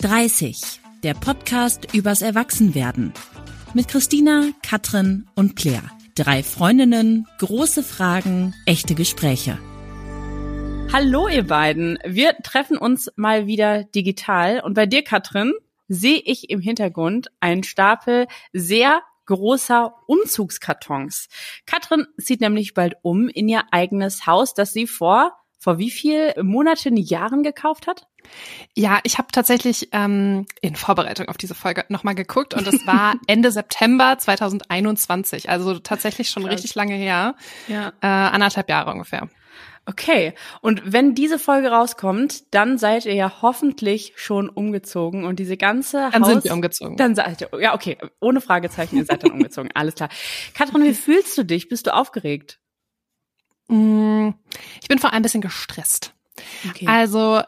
[0.00, 3.12] 30, der Podcast übers Erwachsenwerden.
[3.74, 5.90] Mit Christina, Katrin und Claire.
[6.14, 9.58] Drei Freundinnen, große Fragen, echte Gespräche.
[10.92, 11.98] Hallo ihr beiden.
[12.04, 15.52] Wir treffen uns mal wieder digital und bei dir, Katrin,
[15.88, 21.28] sehe ich im Hintergrund einen Stapel sehr großer Umzugskartons.
[21.66, 26.34] Katrin zieht nämlich bald um in ihr eigenes Haus, das sie vor vor wie viel
[26.42, 28.06] Monaten, Jahren gekauft hat?
[28.74, 33.14] Ja, ich habe tatsächlich ähm, in Vorbereitung auf diese Folge nochmal geguckt und es war
[33.26, 36.54] Ende September 2021, also tatsächlich schon Krass.
[36.54, 37.34] richtig lange her,
[37.66, 37.92] ja.
[38.00, 39.28] äh, anderthalb Jahre ungefähr.
[39.86, 45.56] Okay, und wenn diese Folge rauskommt, dann seid ihr ja hoffentlich schon umgezogen und diese
[45.56, 46.98] ganze Dann Haus, sind wir umgezogen.
[46.98, 50.10] Dann seid ihr, ja okay, ohne Fragezeichen, ihr seid dann umgezogen, alles klar.
[50.52, 51.70] Katrin, wie fühlst du dich?
[51.70, 52.60] Bist du aufgeregt?
[53.68, 54.30] Mm,
[54.82, 56.14] ich bin vor allem ein bisschen gestresst.
[56.68, 56.86] Okay.
[56.86, 57.42] Also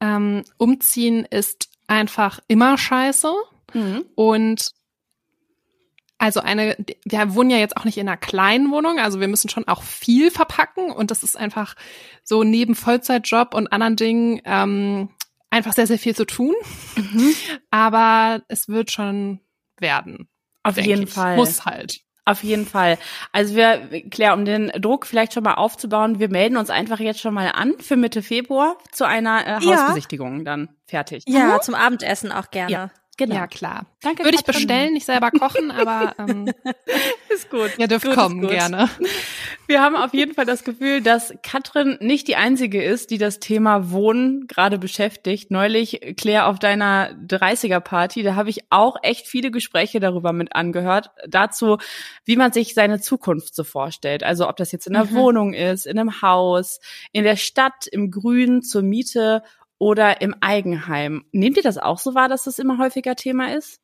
[0.00, 3.32] ähm, umziehen ist einfach immer scheiße.
[3.74, 4.04] Mhm.
[4.14, 4.72] Und
[6.18, 9.48] also eine, wir wohnen ja jetzt auch nicht in einer kleinen Wohnung, also wir müssen
[9.48, 11.74] schon auch viel verpacken und das ist einfach
[12.24, 15.08] so neben Vollzeitjob und anderen Dingen ähm,
[15.48, 16.54] einfach sehr, sehr viel zu tun.
[16.96, 17.34] Mhm.
[17.70, 19.40] Aber es wird schon
[19.78, 20.28] werden.
[20.62, 21.10] Auf jeden ich.
[21.10, 21.36] Fall.
[21.36, 22.00] Muss halt.
[22.30, 22.96] Auf jeden Fall.
[23.32, 27.18] Also wir, Claire, um den Druck vielleicht schon mal aufzubauen, wir melden uns einfach jetzt
[27.18, 30.44] schon mal an für Mitte Februar zu einer äh, Hausbesichtigung ja.
[30.44, 31.24] dann fertig.
[31.26, 31.62] Ja, mhm.
[31.62, 32.72] zum Abendessen auch gerne.
[32.72, 32.90] Ja.
[33.20, 33.34] Genau.
[33.34, 33.84] Ja, klar.
[34.00, 34.24] Danke.
[34.24, 36.50] Würde ich bestellen, nicht selber kochen, aber ähm,
[37.28, 37.70] ist gut.
[37.76, 38.88] Ihr dürft gut, kommen, gerne.
[39.66, 43.38] Wir haben auf jeden Fall das Gefühl, dass Katrin nicht die einzige ist, die das
[43.38, 45.50] Thema Wohnen gerade beschäftigt.
[45.50, 51.10] Neulich, Claire, auf deiner 30er-Party, da habe ich auch echt viele Gespräche darüber mit angehört.
[51.28, 51.76] Dazu,
[52.24, 54.24] wie man sich seine Zukunft so vorstellt.
[54.24, 55.14] Also ob das jetzt in der mhm.
[55.14, 56.80] Wohnung ist, in einem Haus,
[57.12, 59.42] in der Stadt, im Grün, zur Miete
[59.80, 61.24] oder im Eigenheim.
[61.32, 63.80] Nehmt ihr das auch so wahr, dass das immer häufiger Thema ist?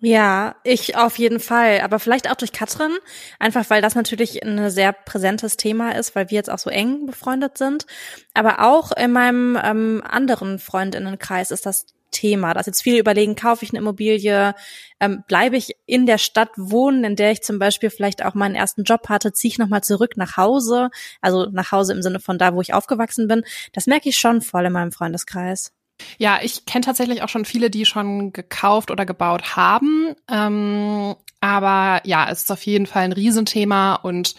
[0.00, 1.80] Ja, ich auf jeden Fall.
[1.80, 2.92] Aber vielleicht auch durch Katrin.
[3.38, 7.06] Einfach weil das natürlich ein sehr präsentes Thema ist, weil wir jetzt auch so eng
[7.06, 7.86] befreundet sind.
[8.34, 12.54] Aber auch in meinem ähm, anderen Freundinnenkreis ist das Thema.
[12.54, 14.54] Dass jetzt viele überlegen, kaufe ich eine Immobilie,
[15.00, 18.54] ähm, bleibe ich in der Stadt wohnen, in der ich zum Beispiel vielleicht auch meinen
[18.54, 22.38] ersten Job hatte, ziehe ich nochmal zurück nach Hause, also nach Hause im Sinne von
[22.38, 23.44] da, wo ich aufgewachsen bin.
[23.72, 25.72] Das merke ich schon voll in meinem Freundeskreis.
[26.18, 30.14] Ja, ich kenne tatsächlich auch schon viele, die schon gekauft oder gebaut haben.
[30.30, 34.34] Ähm, aber ja, es ist auf jeden Fall ein Riesenthema und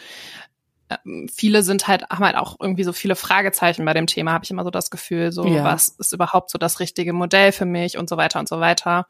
[1.34, 4.52] viele sind halt, haben halt auch irgendwie so viele Fragezeichen bei dem Thema, habe ich
[4.52, 5.64] immer so das Gefühl, so ja.
[5.64, 9.08] was ist überhaupt so das richtige Modell für mich und so weiter und so weiter.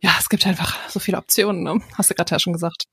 [0.00, 1.80] Ja, es gibt einfach so viele Optionen, ne?
[1.96, 2.84] hast du gerade ja schon gesagt.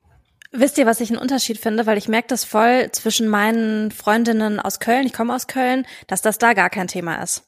[0.52, 1.86] Wisst ihr, was ich einen Unterschied finde?
[1.86, 6.22] Weil ich merke das voll zwischen meinen Freundinnen aus Köln, ich komme aus Köln, dass
[6.22, 7.44] das da gar kein Thema ist.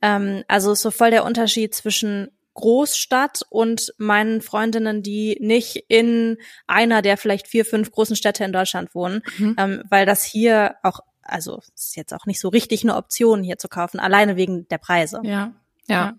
[0.00, 2.28] Ähm, also ist so voll der Unterschied zwischen
[2.58, 8.52] Großstadt und meinen Freundinnen, die nicht in einer der vielleicht vier, fünf großen Städte in
[8.52, 9.54] Deutschland wohnen, mhm.
[9.56, 13.58] ähm, weil das hier auch, also ist jetzt auch nicht so richtig eine Option hier
[13.58, 15.20] zu kaufen, alleine wegen der Preise.
[15.22, 15.52] Ja,
[15.86, 16.06] ja.
[16.06, 16.14] ja.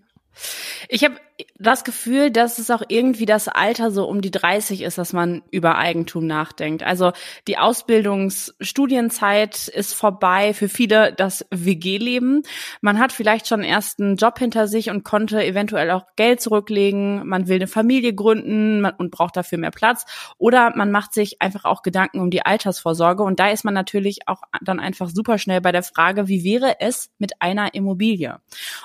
[0.88, 1.16] Ich habe
[1.58, 5.42] das Gefühl, dass es auch irgendwie das Alter so um die 30 ist, dass man
[5.50, 6.82] über Eigentum nachdenkt.
[6.82, 7.12] Also
[7.48, 12.42] die Ausbildungsstudienzeit ist vorbei für viele das WG-Leben.
[12.80, 17.26] Man hat vielleicht schon erst einen Job hinter sich und konnte eventuell auch Geld zurücklegen.
[17.26, 20.04] Man will eine Familie gründen und braucht dafür mehr Platz.
[20.38, 23.22] Oder man macht sich einfach auch Gedanken um die Altersvorsorge.
[23.22, 26.76] Und da ist man natürlich auch dann einfach super schnell bei der Frage, wie wäre
[26.80, 28.38] es mit einer Immobilie?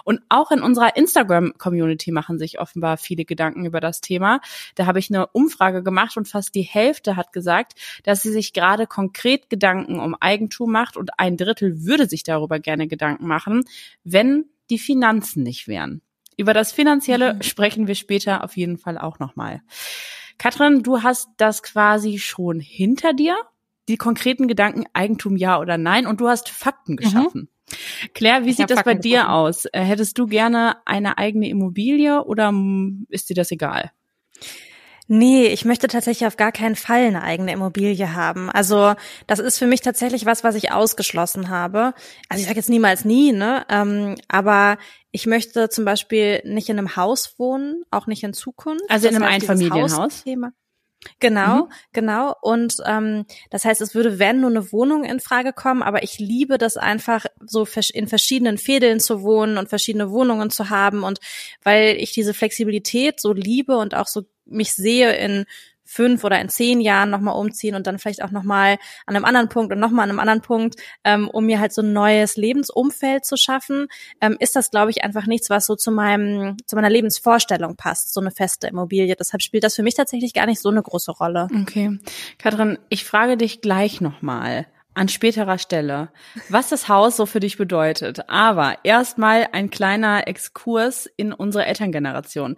[0.03, 4.39] Und auch in unserer Instagram-Community machen sich sich offenbar viele Gedanken über das Thema.
[4.75, 7.73] Da habe ich eine Umfrage gemacht und fast die Hälfte hat gesagt,
[8.03, 12.59] dass sie sich gerade konkret Gedanken um Eigentum macht und ein Drittel würde sich darüber
[12.59, 13.63] gerne Gedanken machen,
[14.03, 16.01] wenn die Finanzen nicht wären.
[16.37, 17.41] Über das Finanzielle mhm.
[17.43, 19.61] sprechen wir später auf jeden Fall auch nochmal.
[20.37, 23.37] Katrin, du hast das quasi schon hinter dir,
[23.87, 26.97] die konkreten Gedanken Eigentum ja oder nein, und du hast Fakten mhm.
[26.97, 27.41] geschaffen.
[27.41, 28.09] Mhm.
[28.13, 29.33] Claire, wie ich sieht das bei dir gefunden.
[29.33, 29.65] aus?
[29.65, 32.53] Äh, hättest du gerne eine eigene Immobilie oder
[33.09, 33.91] ist dir das egal?
[35.07, 38.49] Nee, ich möchte tatsächlich auf gar keinen Fall eine eigene Immobilie haben.
[38.49, 38.95] Also
[39.27, 41.93] das ist für mich tatsächlich was, was ich ausgeschlossen habe.
[42.27, 43.65] Also ich sage jetzt niemals nie, ne?
[43.69, 44.77] Ähm, aber
[45.11, 48.83] ich möchte zum Beispiel nicht in einem Haus wohnen, auch nicht in Zukunft.
[48.89, 50.23] Also in einem Einfamilienhaus?
[51.19, 51.69] Genau, mhm.
[51.93, 52.35] genau.
[52.41, 56.19] Und ähm, das heißt, es würde, wenn nur eine Wohnung in Frage kommen, aber ich
[56.19, 61.03] liebe das einfach, so in verschiedenen Fädeln zu wohnen und verschiedene Wohnungen zu haben.
[61.03, 61.19] Und
[61.63, 65.45] weil ich diese Flexibilität so liebe und auch so mich sehe in
[65.85, 69.49] fünf oder in zehn Jahren nochmal umziehen und dann vielleicht auch nochmal an einem anderen
[69.49, 73.25] Punkt und nochmal an einem anderen Punkt, ähm, um mir halt so ein neues Lebensumfeld
[73.25, 73.87] zu schaffen,
[74.19, 78.13] ähm, ist das, glaube ich, einfach nichts, was so zu meinem, zu meiner Lebensvorstellung passt,
[78.13, 79.15] so eine feste Immobilie.
[79.15, 81.47] Deshalb spielt das für mich tatsächlich gar nicht so eine große Rolle.
[81.61, 81.99] Okay.
[82.39, 86.09] Katrin, ich frage dich gleich nochmal an späterer Stelle,
[86.49, 88.29] was das Haus so für dich bedeutet.
[88.29, 92.55] Aber erstmal ein kleiner Exkurs in unsere Elterngeneration.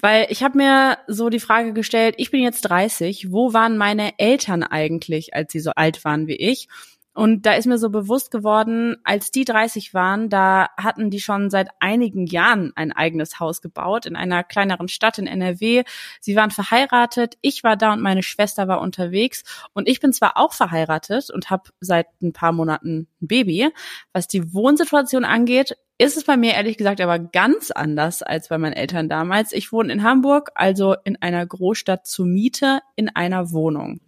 [0.00, 4.18] Weil ich habe mir so die Frage gestellt, ich bin jetzt 30, wo waren meine
[4.18, 6.68] Eltern eigentlich, als sie so alt waren wie ich?
[7.14, 11.48] Und da ist mir so bewusst geworden, als die 30 waren, da hatten die schon
[11.48, 15.84] seit einigen Jahren ein eigenes Haus gebaut in einer kleineren Stadt in NRW.
[16.20, 19.44] Sie waren verheiratet, ich war da und meine Schwester war unterwegs.
[19.72, 23.70] Und ich bin zwar auch verheiratet und habe seit ein paar Monaten ein Baby.
[24.12, 28.58] Was die Wohnsituation angeht, ist es bei mir ehrlich gesagt aber ganz anders als bei
[28.58, 29.52] meinen Eltern damals.
[29.52, 34.00] Ich wohne in Hamburg, also in einer Großstadt zur Miete in einer Wohnung.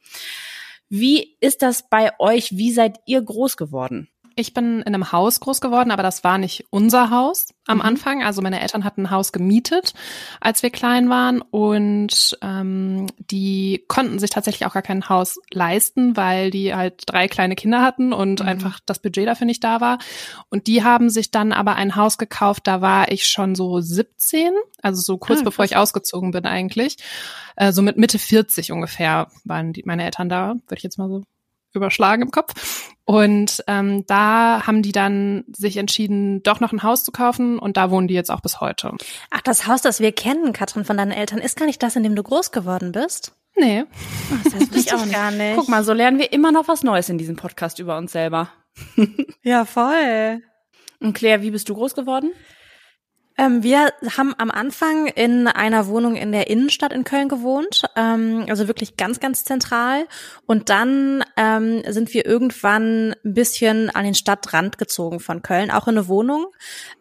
[0.89, 2.57] Wie ist das bei euch?
[2.57, 4.09] Wie seid ihr groß geworden?
[4.39, 7.85] Ich bin in einem Haus groß geworden, aber das war nicht unser Haus am mhm.
[7.85, 8.23] Anfang.
[8.23, 9.95] Also meine Eltern hatten ein Haus gemietet,
[10.43, 16.19] als wir klein waren und ähm, die konnten sich tatsächlich auch gar kein Haus leisten,
[16.19, 18.47] weil die halt drei kleine Kinder hatten und mhm.
[18.47, 19.97] einfach das Budget dafür nicht da war.
[20.51, 24.53] Und die haben sich dann aber ein Haus gekauft, da war ich schon so 17,
[24.83, 26.99] also so kurz ah, bevor ich ausgezogen bin eigentlich.
[27.57, 31.09] Äh, so mit Mitte 40 ungefähr waren die, meine Eltern da, würde ich jetzt mal
[31.09, 31.23] so
[31.77, 32.95] überschlagen im Kopf.
[33.05, 37.77] Und ähm, da haben die dann sich entschieden, doch noch ein Haus zu kaufen und
[37.77, 38.93] da wohnen die jetzt auch bis heute.
[39.31, 42.03] Ach, das Haus, das wir kennen, Katrin, von deinen Eltern, ist gar nicht das, in
[42.03, 43.33] dem du groß geworden bist?
[43.55, 43.85] Nee.
[44.35, 45.15] Ach, das wusste ich auch nicht.
[45.15, 45.57] gar nicht.
[45.57, 48.51] Guck mal, so lernen wir immer noch was Neues in diesem Podcast über uns selber.
[49.43, 50.43] ja, voll.
[51.01, 52.33] Und Claire, wie bist du groß geworden?
[53.39, 58.47] Ähm, wir haben am Anfang in einer Wohnung in der Innenstadt in Köln gewohnt, ähm,
[58.49, 60.07] also wirklich ganz, ganz zentral.
[60.47, 65.87] Und dann ähm, sind wir irgendwann ein bisschen an den Stadtrand gezogen von Köln, auch
[65.87, 66.47] in eine Wohnung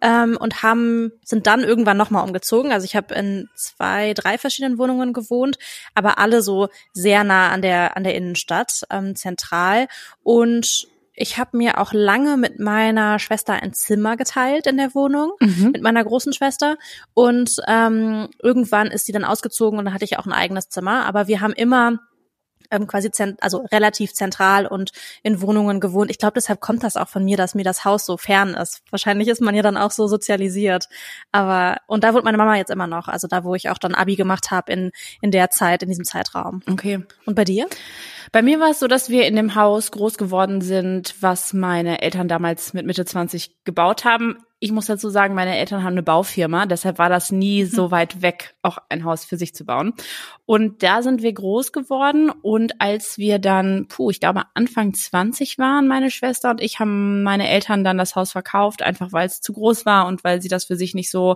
[0.02, 2.74] ähm, und haben sind dann irgendwann nochmal umgezogen.
[2.74, 5.58] Also ich habe in zwei, drei verschiedenen Wohnungen gewohnt,
[5.94, 9.88] aber alle so sehr nah an der an der Innenstadt ähm, zentral
[10.24, 15.34] und ich habe mir auch lange mit meiner Schwester ein Zimmer geteilt in der Wohnung,
[15.40, 15.72] mhm.
[15.72, 16.78] mit meiner großen Schwester.
[17.14, 21.06] Und ähm, irgendwann ist sie dann ausgezogen und dann hatte ich auch ein eigenes Zimmer.
[21.06, 22.00] Aber wir haben immer
[22.72, 24.92] ähm, quasi zent also relativ zentral und
[25.24, 26.12] in Wohnungen gewohnt.
[26.12, 28.82] Ich glaube, deshalb kommt das auch von mir, dass mir das Haus so fern ist.
[28.90, 30.88] Wahrscheinlich ist man ja dann auch so sozialisiert.
[31.32, 33.08] Aber und da wohnt meine Mama jetzt immer noch.
[33.08, 34.92] Also da, wo ich auch dann Abi gemacht habe in
[35.22, 36.62] in der Zeit, in diesem Zeitraum.
[36.70, 37.04] Okay.
[37.26, 37.68] Und bei dir?
[38.32, 42.02] Bei mir war es so, dass wir in dem Haus groß geworden sind, was meine
[42.02, 44.38] Eltern damals mit Mitte 20 gebaut haben.
[44.60, 47.70] Ich muss dazu sagen, meine Eltern haben eine Baufirma, deshalb war das nie hm.
[47.70, 49.94] so weit weg, auch ein Haus für sich zu bauen.
[50.46, 55.58] Und da sind wir groß geworden und als wir dann, puh, ich glaube Anfang 20
[55.58, 59.42] waren, meine Schwester und ich haben meine Eltern dann das Haus verkauft, einfach weil es
[59.42, 61.36] zu groß war und weil sie das für sich nicht so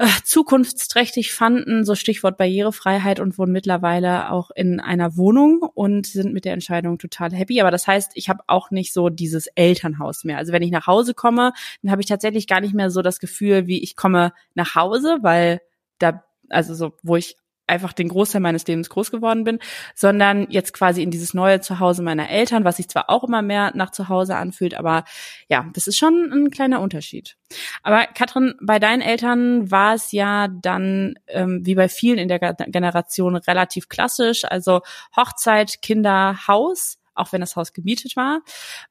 [0.00, 6.32] äh, zukunftsträchtig fanden, so Stichwort Barrierefreiheit und wohnen mittlerweile auch in einer Wohnung und sind
[6.32, 7.60] mit der Entscheidung total happy.
[7.60, 10.38] Aber das heißt, ich habe auch nicht so dieses Elternhaus mehr.
[10.38, 11.52] Also wenn ich nach Hause komme,
[11.82, 15.18] dann habe ich tatsächlich gar nicht mehr so das Gefühl, wie ich komme nach Hause,
[15.20, 15.60] weil
[15.98, 17.36] da also so, wo ich
[17.70, 19.58] einfach den Großteil meines Lebens groß geworden bin,
[19.94, 23.72] sondern jetzt quasi in dieses neue Zuhause meiner Eltern, was sich zwar auch immer mehr
[23.74, 25.04] nach Zuhause anfühlt, aber
[25.48, 27.36] ja, das ist schon ein kleiner Unterschied.
[27.82, 32.38] Aber Katrin, bei deinen Eltern war es ja dann ähm, wie bei vielen in der
[32.38, 34.80] Generation relativ klassisch, also
[35.16, 38.40] Hochzeit, Kinder, Haus auch wenn das Haus gemietet war.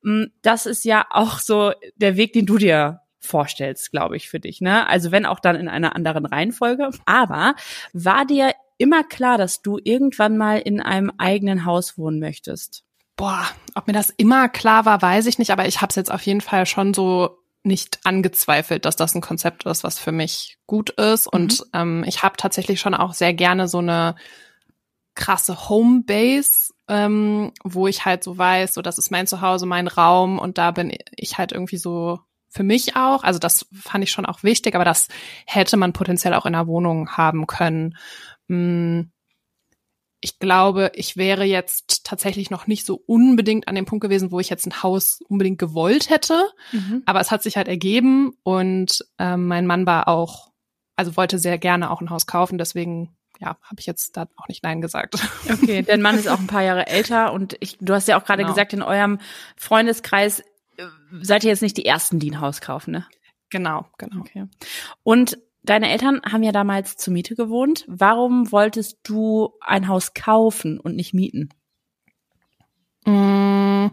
[0.04, 4.40] Mm, das ist ja auch so der Weg, den du dir vorstellst, glaube ich, für
[4.40, 4.62] dich.
[4.62, 4.88] Ne?
[4.88, 6.90] Also wenn auch dann in einer anderen Reihenfolge.
[7.06, 7.56] Aber
[7.94, 12.84] war dir immer klar, dass du irgendwann mal in einem eigenen Haus wohnen möchtest?
[13.16, 13.46] Boah,
[13.76, 16.22] ob mir das immer klar war, weiß ich nicht, aber ich habe es jetzt auf
[16.22, 20.92] jeden Fall schon so nicht angezweifelt, dass das ein Konzept ist, was für mich gut
[20.92, 21.26] ist.
[21.26, 21.40] Mhm.
[21.40, 24.16] Und ähm, ich habe tatsächlich schon auch sehr gerne so eine
[25.16, 30.40] krasse Homebase, ähm, wo ich halt so weiß, so das ist mein Zuhause, mein Raum
[30.40, 32.20] und da bin ich halt irgendwie so
[32.50, 33.24] für mich auch.
[33.24, 35.10] Also das fand ich schon auch wichtig, aber das
[35.46, 37.98] hätte man potenziell auch in einer Wohnung haben können.
[38.50, 39.12] Hm,
[40.22, 44.40] ich glaube, ich wäre jetzt tatsächlich noch nicht so unbedingt an dem Punkt gewesen, wo
[44.40, 46.50] ich jetzt ein Haus unbedingt gewollt hätte.
[46.74, 47.04] Mhm.
[47.06, 50.52] Aber es hat sich halt ergeben und äh, mein Mann war auch,
[50.98, 52.58] also wollte sehr gerne auch ein Haus kaufen.
[52.58, 55.16] Deswegen ja, habe ich jetzt da auch nicht Nein gesagt.
[55.50, 58.26] Okay, dein Mann ist auch ein paar Jahre älter und ich, du hast ja auch
[58.26, 58.54] gerade genau.
[58.54, 59.20] gesagt, in eurem
[59.56, 60.42] Freundeskreis
[60.78, 60.86] äh,
[61.22, 63.08] seid ihr jetzt nicht die Ersten, die ein Haus kaufen, ne?
[63.50, 64.20] Genau, genau.
[64.20, 64.46] Okay.
[65.04, 67.86] Und Deine Eltern haben ja damals zur Miete gewohnt.
[67.88, 71.50] Warum wolltest du ein Haus kaufen und nicht mieten?
[73.06, 73.88] Mm.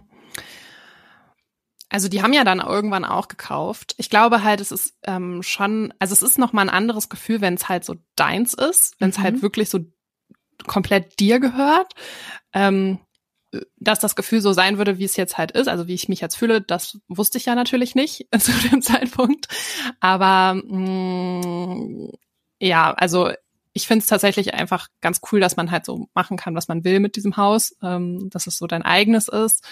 [1.88, 3.94] Also die haben ja dann irgendwann auch gekauft.
[3.96, 7.40] Ich glaube halt, es ist ähm, schon, also es ist noch mal ein anderes Gefühl,
[7.40, 9.37] wenn es halt so deins ist, wenn es halt mhm.
[9.37, 9.80] halt wirklich so
[10.66, 11.92] komplett dir gehört.
[12.52, 12.99] Ähm,
[13.78, 16.20] dass das Gefühl so sein würde, wie es jetzt halt ist, also wie ich mich
[16.20, 19.48] jetzt fühle, das wusste ich ja natürlich nicht zu dem Zeitpunkt.
[20.00, 22.12] Aber mh, mm,
[22.60, 23.30] ja, also
[23.72, 26.82] ich finde es tatsächlich einfach ganz cool, dass man halt so machen kann, was man
[26.84, 29.62] will mit diesem Haus, ähm, dass es so dein eigenes ist.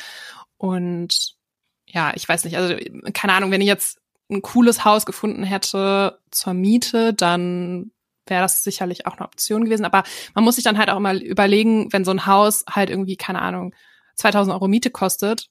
[0.58, 1.36] Und
[1.86, 2.76] ja, ich weiß nicht, also
[3.14, 3.98] keine Ahnung, wenn ich jetzt
[4.30, 7.92] ein cooles Haus gefunden hätte zur Miete, dann
[8.26, 9.84] wäre das sicherlich auch eine Option gewesen.
[9.84, 10.02] Aber
[10.34, 13.42] man muss sich dann halt auch mal überlegen, wenn so ein Haus halt irgendwie, keine
[13.42, 13.74] Ahnung,
[14.16, 15.48] 2000 Euro Miete kostet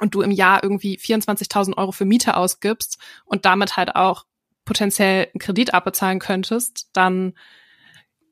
[0.00, 4.24] und du im Jahr irgendwie 24.000 Euro für Miete ausgibst und damit halt auch
[4.64, 7.34] potenziell einen Kredit abbezahlen könntest, dann,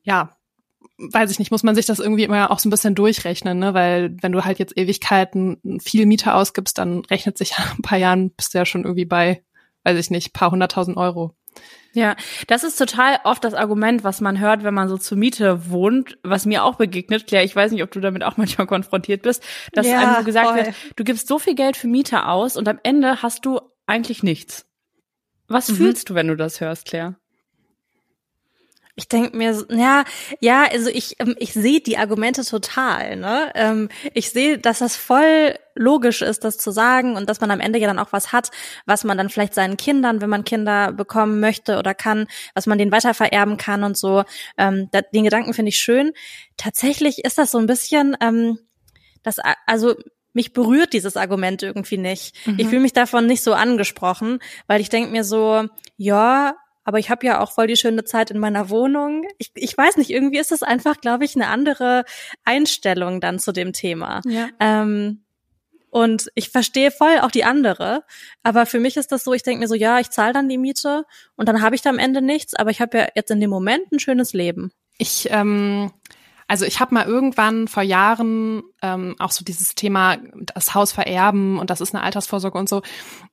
[0.03, 0.37] ja,
[0.97, 3.73] weiß ich nicht, muss man sich das irgendwie immer auch so ein bisschen durchrechnen, ne?
[3.73, 8.31] Weil wenn du halt jetzt Ewigkeiten viel Miete ausgibst, dann rechnet sich ein paar Jahren
[8.31, 9.43] bist du ja schon irgendwie bei,
[9.83, 11.35] weiß ich nicht, paar hunderttausend Euro.
[11.93, 12.15] Ja,
[12.47, 16.17] das ist total oft das Argument, was man hört, wenn man so zur Miete wohnt,
[16.23, 17.27] was mir auch begegnet.
[17.27, 19.43] Claire, ich weiß nicht, ob du damit auch manchmal konfrontiert bist,
[19.73, 20.57] dass ja, einem so gesagt voll.
[20.57, 24.23] wird, du gibst so viel Geld für Miete aus und am Ende hast du eigentlich
[24.23, 24.65] nichts.
[25.47, 25.75] Was mhm.
[25.75, 27.15] fühlst du, wenn du das hörst, Claire?
[28.99, 30.03] Ich denke mir, ja,
[30.41, 33.15] ja, also ich, ähm, ich sehe die Argumente total.
[33.15, 33.49] Ne?
[33.55, 37.61] Ähm, ich sehe, dass das voll logisch ist, das zu sagen und dass man am
[37.61, 38.51] Ende ja dann auch was hat,
[38.85, 42.77] was man dann vielleicht seinen Kindern, wenn man Kinder bekommen möchte oder kann, was man
[42.77, 44.25] denen weitervererben kann und so.
[44.57, 46.11] Ähm, den Gedanken finde ich schön.
[46.57, 48.17] Tatsächlich ist das so ein bisschen,
[49.23, 49.95] das, also
[50.33, 52.35] mich berührt dieses Argument irgendwie nicht.
[52.45, 52.55] Mhm.
[52.57, 55.65] Ich fühle mich davon nicht so angesprochen, weil ich denke mir so,
[55.95, 56.55] ja,
[56.89, 59.27] aber ich habe ja auch voll die schöne Zeit in meiner Wohnung.
[59.37, 62.03] Ich, ich weiß nicht, irgendwie ist das einfach, glaube ich, eine andere
[62.45, 64.21] Einstellung dann zu dem Thema.
[64.25, 64.47] Ja.
[64.59, 65.21] Ähm,
[65.91, 68.03] und ich verstehe voll auch die andere,
[68.41, 70.57] aber für mich ist das so, ich denke mir so, ja, ich zahle dann die
[70.57, 71.05] Miete
[71.35, 73.51] und dann habe ich da am Ende nichts, aber ich habe ja jetzt in dem
[73.51, 74.71] Moment ein schönes Leben.
[74.97, 75.91] Ich, ähm,
[76.47, 80.17] also ich habe mal irgendwann vor Jahren ähm, auch so dieses Thema,
[80.55, 82.81] das Haus vererben und das ist eine Altersvorsorge und so.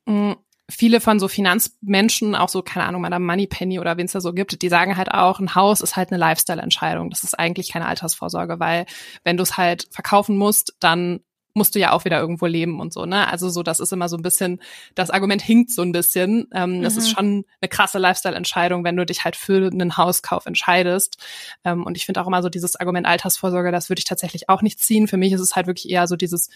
[0.05, 0.37] Mh, mm,
[0.69, 4.33] viele von so Finanzmenschen, auch so, keine Ahnung, Madame Moneypenny oder wen es da so
[4.33, 7.11] gibt, die sagen halt auch, ein Haus ist halt eine Lifestyle-Entscheidung.
[7.11, 8.87] Das ist eigentlich keine Altersvorsorge, weil
[9.23, 11.21] wenn du es halt verkaufen musst, dann
[11.57, 13.29] musst du ja auch wieder irgendwo leben und so, ne?
[13.29, 14.61] Also so, das ist immer so ein bisschen,
[14.95, 16.49] das Argument hinkt so ein bisschen.
[16.53, 16.83] Ähm, mhm.
[16.83, 17.15] Das ist mhm.
[17.15, 21.17] schon eine krasse Lifestyle-Entscheidung, wenn du dich halt für einen Hauskauf entscheidest.
[21.65, 24.61] Ähm, und ich finde auch immer so dieses Argument Altersvorsorge, das würde ich tatsächlich auch
[24.61, 25.09] nicht ziehen.
[25.09, 26.51] Für mich ist es halt wirklich eher so dieses,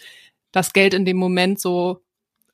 [0.51, 2.03] das Geld in dem Moment so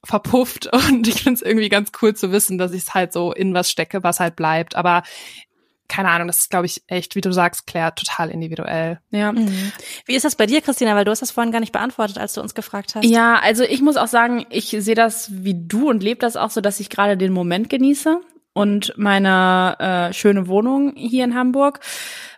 [0.04, 3.34] verpufft und ich finde es irgendwie ganz cool zu wissen, dass ich es halt so
[3.34, 4.75] in was stecke, was halt bleibt.
[4.75, 5.04] Aber
[5.88, 9.00] keine Ahnung, das ist, glaube ich, echt, wie du sagst, Claire, total individuell.
[9.12, 9.32] Ja.
[9.32, 9.72] Mhm.
[10.06, 10.96] Wie ist das bei dir, Christina?
[10.96, 13.06] Weil du hast das vorhin gar nicht beantwortet, als du uns gefragt hast.
[13.06, 16.50] Ja, also ich muss auch sagen, ich sehe das wie du und lebe das auch
[16.50, 18.20] so, dass ich gerade den Moment genieße
[18.54, 21.80] und meine äh, schöne Wohnung hier in Hamburg.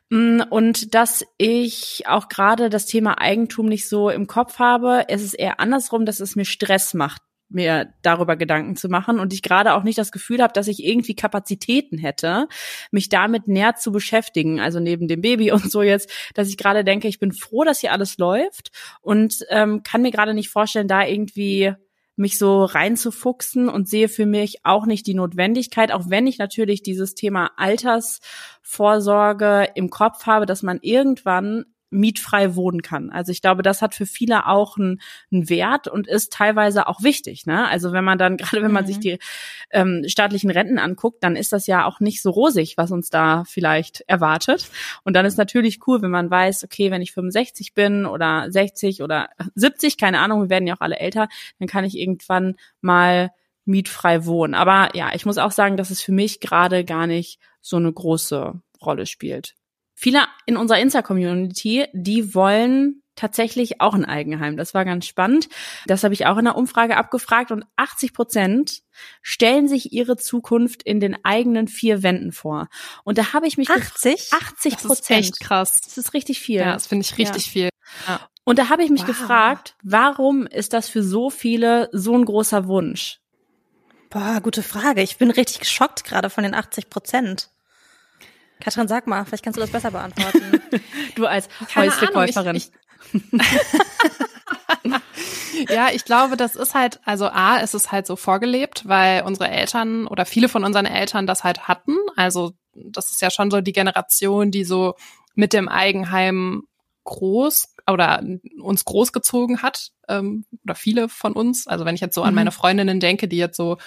[0.10, 5.06] Mm, und dass ich auch gerade das Thema Eigentum nicht so im Kopf habe.
[5.08, 9.34] Es ist eher andersrum, dass es mir Stress macht, mir darüber Gedanken zu machen und
[9.34, 12.48] ich gerade auch nicht das Gefühl habe, dass ich irgendwie Kapazitäten hätte,
[12.92, 16.84] mich damit näher zu beschäftigen, also neben dem Baby und so jetzt, dass ich gerade
[16.84, 20.88] denke, ich bin froh, dass hier alles läuft und ähm, kann mir gerade nicht vorstellen,
[20.88, 21.74] da irgendwie
[22.20, 26.84] mich so reinzufuchsen und sehe für mich auch nicht die Notwendigkeit, auch wenn ich natürlich
[26.84, 33.10] dieses Thema Altersvorsorge im Kopf habe, dass man irgendwann mietfrei wohnen kann.
[33.10, 37.04] Also ich glaube, das hat für viele auch einen, einen Wert und ist teilweise auch
[37.04, 37.46] wichtig.
[37.46, 37.68] Ne?
[37.68, 38.88] Also wenn man dann, gerade wenn man mhm.
[38.88, 39.20] sich die
[39.72, 43.44] ähm, staatlichen Renten anguckt, dann ist das ja auch nicht so rosig, was uns da
[43.46, 44.70] vielleicht erwartet.
[45.04, 49.02] Und dann ist natürlich cool, wenn man weiß, okay, wenn ich 65 bin oder 60
[49.02, 51.28] oder 70, keine Ahnung, wir werden ja auch alle älter,
[51.60, 53.32] dann kann ich irgendwann mal
[53.66, 54.56] mietfrei wohnen.
[54.56, 57.92] Aber ja, ich muss auch sagen, dass es für mich gerade gar nicht so eine
[57.92, 59.56] große Rolle spielt.
[60.02, 64.56] Viele in unserer Insta-Community, die wollen tatsächlich auch ein Eigenheim.
[64.56, 65.50] Das war ganz spannend.
[65.88, 68.82] Das habe ich auch in der Umfrage abgefragt und 80 Prozent
[69.22, 72.70] stellen sich ihre Zukunft in den eigenen vier Wänden vor.
[73.04, 74.32] Und da habe ich mich 80?
[74.32, 74.88] 80 Prozent.
[74.88, 75.82] Das ist echt krass.
[75.82, 76.62] Das ist richtig viel.
[76.62, 77.52] Ja, das finde ich richtig ja.
[77.52, 77.70] viel.
[78.08, 78.22] Ja.
[78.46, 79.08] Und da habe ich mich wow.
[79.08, 83.20] gefragt, warum ist das für so viele so ein großer Wunsch?
[84.10, 85.02] Boah, gute Frage.
[85.02, 87.50] Ich bin richtig geschockt gerade von den 80 Prozent.
[88.62, 90.62] Katrin, sag mal, vielleicht kannst du das besser beantworten.
[91.16, 92.62] du als Häusverkäuferin.
[95.68, 99.50] Ja, ich glaube, das ist halt, also A, ist es halt so vorgelebt, weil unsere
[99.50, 101.98] Eltern oder viele von unseren Eltern das halt hatten.
[102.16, 104.96] Also das ist ja schon so die Generation, die so
[105.36, 106.64] mit dem Eigenheim
[107.04, 108.24] groß oder
[108.62, 111.68] uns großgezogen hat ähm, oder viele von uns.
[111.68, 112.36] Also wenn ich jetzt so an mhm.
[112.36, 113.78] meine Freundinnen denke, die jetzt so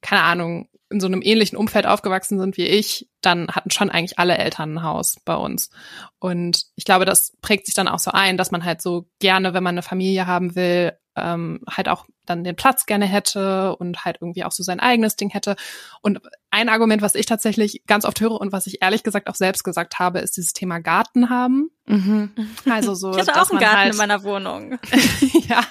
[0.00, 4.18] keine Ahnung in so einem ähnlichen Umfeld aufgewachsen sind wie ich, dann hatten schon eigentlich
[4.18, 5.70] alle Eltern ein Haus bei uns.
[6.18, 9.54] Und ich glaube, das prägt sich dann auch so ein, dass man halt so gerne,
[9.54, 10.92] wenn man eine Familie haben will,
[11.22, 15.16] ähm, halt auch dann den Platz gerne hätte und halt irgendwie auch so sein eigenes
[15.16, 15.56] Ding hätte.
[16.00, 19.34] Und ein Argument, was ich tatsächlich ganz oft höre und was ich ehrlich gesagt auch
[19.34, 21.70] selbst gesagt habe, ist dieses Thema Garten haben.
[21.86, 22.30] Mhm.
[22.68, 24.78] Also so, ich hatte auch einen Garten halt, in meiner Wohnung.
[25.48, 25.64] ja,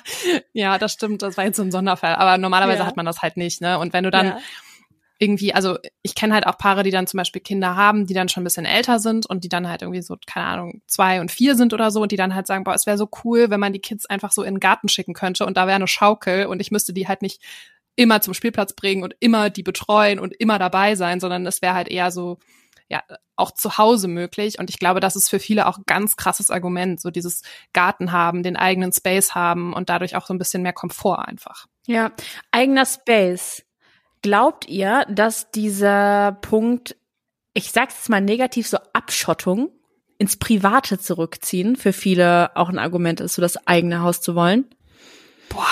[0.54, 1.22] ja, das stimmt.
[1.22, 2.16] Das war jetzt so ein Sonderfall.
[2.16, 2.86] Aber normalerweise ja.
[2.86, 3.62] hat man das halt nicht.
[3.62, 3.80] Ne?
[3.80, 4.38] Und wenn du dann ja
[5.20, 8.30] irgendwie, also ich kenne halt auch Paare, die dann zum Beispiel Kinder haben, die dann
[8.30, 11.30] schon ein bisschen älter sind und die dann halt irgendwie so, keine Ahnung, zwei und
[11.30, 13.60] vier sind oder so und die dann halt sagen, boah, es wäre so cool, wenn
[13.60, 16.46] man die Kids einfach so in den Garten schicken könnte und da wäre eine Schaukel
[16.46, 17.42] und ich müsste die halt nicht
[17.98, 21.74] immer zum Spielplatz bringen und immer die betreuen und immer dabei sein, sondern es wäre
[21.74, 22.38] halt eher so,
[22.88, 23.04] ja,
[23.36, 24.58] auch zu Hause möglich.
[24.58, 27.42] Und ich glaube, das ist für viele auch ein ganz krasses Argument, so dieses
[27.74, 31.66] Garten haben, den eigenen Space haben und dadurch auch so ein bisschen mehr Komfort einfach.
[31.88, 32.12] Ja,
[32.52, 33.64] eigener Space.
[34.22, 36.96] Glaubt ihr, dass dieser Punkt,
[37.54, 39.70] ich sag's jetzt mal negativ, so Abschottung
[40.18, 44.66] ins Private zurückziehen für viele auch ein Argument ist, so das eigene Haus zu wollen?
[45.48, 45.66] Boah,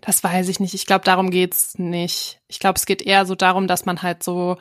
[0.00, 0.74] das weiß ich nicht.
[0.74, 2.40] Ich glaube, darum geht's nicht.
[2.48, 4.56] Ich glaube, es geht eher so darum, dass man halt so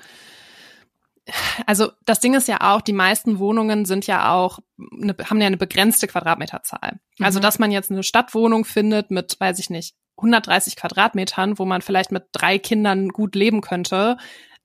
[1.65, 5.47] also das Ding ist ja auch, die meisten Wohnungen sind ja auch, eine, haben ja
[5.47, 7.00] eine begrenzte Quadratmeterzahl.
[7.19, 7.43] Also, mhm.
[7.43, 12.12] dass man jetzt eine Stadtwohnung findet mit, weiß ich nicht, 130 Quadratmetern, wo man vielleicht
[12.12, 14.17] mit drei Kindern gut leben könnte,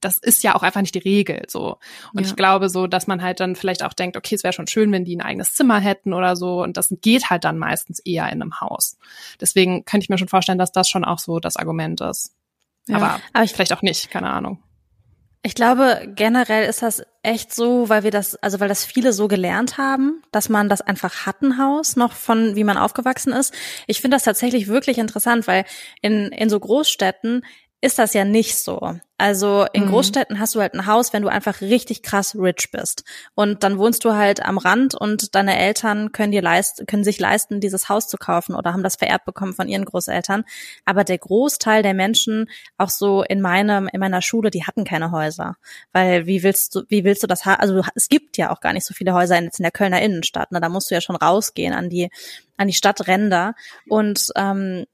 [0.02, 1.78] das ist ja auch einfach nicht die Regel so.
[2.12, 2.26] Und ja.
[2.26, 4.92] ich glaube so, dass man halt dann vielleicht auch denkt, okay, es wäre schon schön,
[4.92, 6.62] wenn die ein eigenes Zimmer hätten oder so.
[6.62, 8.98] Und das geht halt dann meistens eher in einem Haus.
[9.40, 12.34] Deswegen könnte ich mir schon vorstellen, dass das schon auch so das Argument ist.
[12.88, 12.96] Ja.
[12.96, 14.58] Aber, Aber ich, vielleicht auch nicht, keine Ahnung.
[15.44, 19.26] Ich glaube, generell ist das echt so, weil wir das, also weil das viele so
[19.26, 23.52] gelernt haben, dass man das einfach hat, Haus, noch von wie man aufgewachsen ist.
[23.88, 25.64] Ich finde das tatsächlich wirklich interessant, weil
[26.00, 27.44] in, in so Großstädten
[27.82, 28.94] ist das ja nicht so.
[29.18, 29.90] Also in mhm.
[29.90, 33.04] Großstädten hast du halt ein Haus, wenn du einfach richtig krass rich bist.
[33.34, 37.18] Und dann wohnst du halt am Rand und deine Eltern können dir leisten, können sich
[37.18, 40.44] leisten, dieses Haus zu kaufen oder haben das vererbt bekommen von ihren Großeltern.
[40.84, 45.10] Aber der Großteil der Menschen, auch so in meinem, in meiner Schule, die hatten keine
[45.10, 45.56] Häuser.
[45.92, 48.86] Weil wie willst du, wie willst du das, also es gibt ja auch gar nicht
[48.86, 50.52] so viele Häuser in, in der Kölner Innenstadt.
[50.52, 50.60] Ne?
[50.60, 52.10] Da musst du ja schon rausgehen an die,
[52.56, 53.54] an die Stadtränder.
[53.88, 54.84] Und ähm,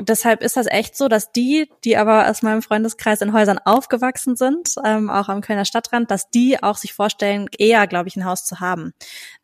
[0.00, 4.36] deshalb ist das echt so, dass die, die aber aus meinem Freundeskreis in Häusern aufgewachsen
[4.36, 8.24] sind, ähm, auch am Kölner Stadtrand, dass die auch sich vorstellen, eher, glaube ich, ein
[8.24, 8.92] Haus zu haben.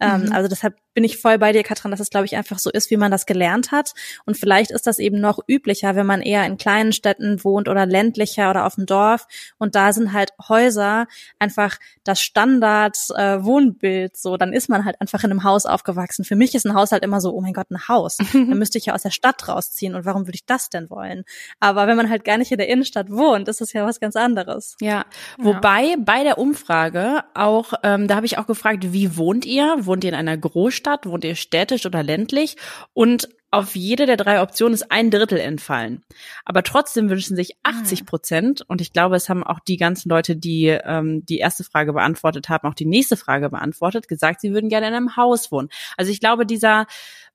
[0.01, 0.33] Ähm, mhm.
[0.33, 2.91] Also deshalb bin ich voll bei dir, Katrin, dass es, glaube ich, einfach so ist,
[2.91, 3.95] wie man das gelernt hat.
[4.27, 7.87] Und vielleicht ist das eben noch üblicher, wenn man eher in kleinen Städten wohnt oder
[7.87, 9.27] ländlicher oder auf dem Dorf.
[9.57, 11.07] Und da sind halt Häuser
[11.39, 14.13] einfach das Standard-Wohnbild.
[14.13, 16.27] Äh, so, dann ist man halt einfach in einem Haus aufgewachsen.
[16.27, 18.19] Für mich ist ein Haus halt immer so, oh mein Gott, ein Haus.
[18.35, 19.95] dann müsste ich ja aus der Stadt rausziehen.
[19.95, 21.25] Und warum würde ich das denn wollen?
[21.61, 24.17] Aber wenn man halt gar nicht in der Innenstadt wohnt, ist das ja was ganz
[24.17, 24.77] anderes.
[24.83, 25.07] Ja,
[25.39, 29.79] wobei bei der Umfrage auch, ähm, da habe ich auch gefragt, wie wohnt ihr?
[29.87, 30.90] Wohnt ihr in einer Großstadt?
[30.91, 32.57] Großstadt, wohnt ihr städtisch oder ländlich?
[32.93, 36.05] Und auf jede der drei Optionen ist ein Drittel entfallen.
[36.45, 38.05] Aber trotzdem wünschen sich 80 ah.
[38.05, 41.93] Prozent, und ich glaube, es haben auch die ganzen Leute, die ähm, die erste Frage
[41.93, 45.69] beantwortet haben, auch die nächste Frage beantwortet, gesagt, sie würden gerne in einem Haus wohnen.
[45.97, 46.87] Also ich glaube, dieser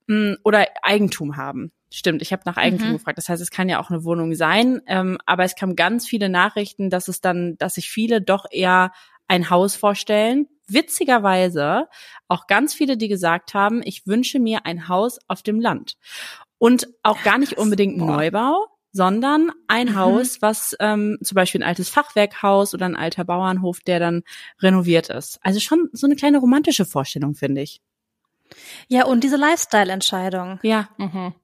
[0.06, 1.70] mh, mm, oder Eigentum haben.
[1.90, 2.92] Stimmt, ich habe nach Eigentum mhm.
[2.94, 3.18] gefragt.
[3.18, 6.28] Das heißt, es kann ja auch eine Wohnung sein, ähm, aber es kamen ganz viele
[6.28, 8.90] Nachrichten, dass es dann, dass sich viele doch eher
[9.28, 10.48] ein Haus vorstellen.
[10.68, 11.88] Witzigerweise
[12.28, 15.96] auch ganz viele, die gesagt haben, ich wünsche mir ein Haus auf dem Land.
[16.58, 18.06] Und auch gar nicht unbedingt Boah.
[18.06, 19.96] Neubau, sondern ein mhm.
[19.96, 24.22] Haus, was ähm, zum Beispiel ein altes Fachwerkhaus oder ein alter Bauernhof, der dann
[24.60, 25.38] renoviert ist.
[25.42, 27.82] Also schon so eine kleine romantische Vorstellung, finde ich.
[28.88, 30.60] Ja, und diese Lifestyle-Entscheidung.
[30.62, 30.88] Ja.
[30.96, 31.34] Mhm.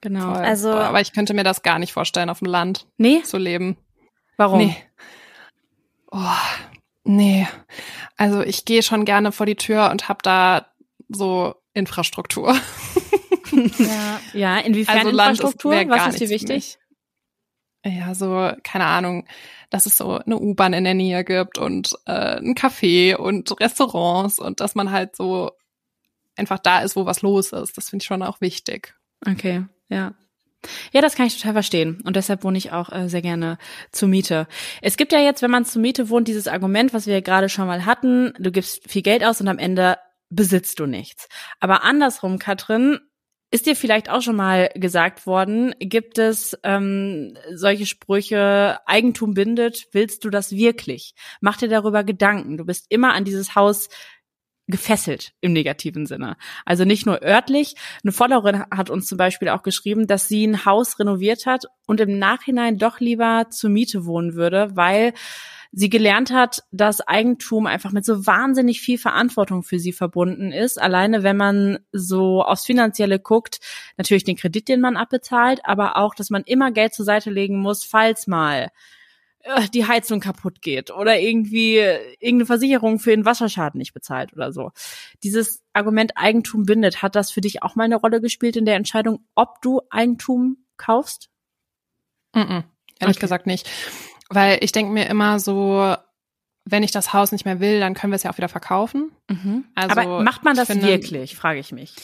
[0.00, 0.34] Genau.
[0.34, 0.44] Voll.
[0.44, 3.22] Also, aber ich könnte mir das gar nicht vorstellen, auf dem Land nee?
[3.22, 3.76] zu leben.
[4.36, 4.58] Warum?
[4.58, 4.76] Nee.
[6.10, 6.20] Oh,
[7.04, 7.48] Nee,
[8.16, 10.66] also ich gehe schon gerne vor die Tür und habe da
[11.08, 12.54] so Infrastruktur.
[13.78, 15.80] ja, ja inwiefern also Infrastruktur?
[15.80, 16.78] Ist Was ist dir wichtig?
[17.84, 19.26] Ja, so, keine Ahnung,
[19.70, 24.38] dass es so eine U-Bahn in der Nähe gibt und äh, ein Café und Restaurants
[24.38, 25.52] und dass man halt so
[26.36, 27.76] einfach da ist, wo was los ist.
[27.76, 28.94] Das finde ich schon auch wichtig.
[29.26, 30.14] Okay, ja.
[30.92, 32.02] Ja, das kann ich total verstehen.
[32.04, 33.58] Und deshalb wohne ich auch äh, sehr gerne
[33.92, 34.46] zur Miete.
[34.82, 37.66] Es gibt ja jetzt, wenn man zur Miete wohnt, dieses Argument, was wir gerade schon
[37.66, 39.96] mal hatten, du gibst viel Geld aus und am Ende
[40.30, 41.28] besitzt du nichts.
[41.60, 42.98] Aber andersrum, Katrin,
[43.50, 49.86] Ist dir vielleicht auch schon mal gesagt worden, gibt es ähm, solche Sprüche, Eigentum bindet,
[49.92, 51.14] willst du das wirklich?
[51.40, 52.58] Mach dir darüber Gedanken.
[52.58, 53.88] Du bist immer an dieses Haus
[54.68, 56.36] gefesselt im negativen Sinne.
[56.64, 57.74] Also nicht nur örtlich.
[58.04, 62.00] Eine Followerin hat uns zum Beispiel auch geschrieben, dass sie ein Haus renoviert hat und
[62.00, 65.14] im Nachhinein doch lieber zur Miete wohnen würde, weil
[65.72, 70.80] sie gelernt hat, dass Eigentum einfach mit so wahnsinnig viel Verantwortung für sie verbunden ist.
[70.80, 73.60] Alleine wenn man so aufs Finanzielle guckt,
[73.96, 77.58] natürlich den Kredit, den man abbezahlt, aber auch, dass man immer Geld zur Seite legen
[77.58, 78.70] muss, falls mal
[79.72, 84.70] die Heizung kaputt geht oder irgendwie irgendeine Versicherung für den Wasserschaden nicht bezahlt oder so.
[85.22, 88.76] Dieses Argument Eigentum bindet, hat das für dich auch mal eine Rolle gespielt in der
[88.76, 91.30] Entscheidung, ob du Eigentum kaufst?
[92.34, 92.64] Mm -mm,
[93.00, 93.20] ehrlich okay.
[93.20, 93.68] gesagt nicht.
[94.28, 95.96] Weil ich denke mir immer so,
[96.64, 99.12] wenn ich das Haus nicht mehr will, dann können wir es ja auch wieder verkaufen.
[99.28, 99.64] Mhm.
[99.74, 101.94] Also, Aber macht man das finde, wirklich, frage ich mich.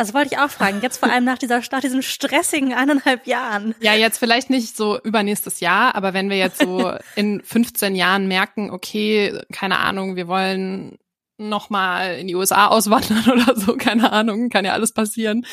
[0.00, 0.80] Das wollte ich auch fragen.
[0.80, 3.74] Jetzt vor allem nach dieser, nach diesen stressigen eineinhalb Jahren.
[3.82, 8.26] Ja, jetzt vielleicht nicht so übernächstes Jahr, aber wenn wir jetzt so in 15 Jahren
[8.26, 10.96] merken, okay, keine Ahnung, wir wollen
[11.36, 15.44] noch mal in die USA auswandern oder so, keine Ahnung, kann ja alles passieren,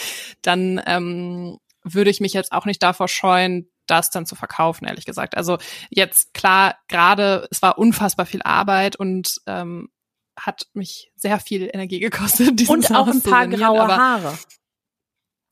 [0.43, 5.05] dann ähm, würde ich mich jetzt auch nicht davor scheuen, das dann zu verkaufen, ehrlich
[5.05, 5.35] gesagt.
[5.35, 5.57] Also
[5.89, 9.89] jetzt klar, gerade es war unfassbar viel Arbeit und ähm,
[10.37, 12.69] hat mich sehr viel Energie gekostet.
[12.69, 14.37] Und auch ein paar graue Haare.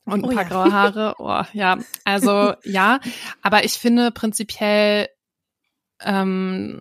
[0.05, 0.49] Und ein oh, paar ja.
[0.49, 1.15] graue Haare.
[1.19, 2.99] Oh, ja, also ja,
[3.41, 5.09] aber ich finde prinzipiell,
[6.01, 6.79] ähm,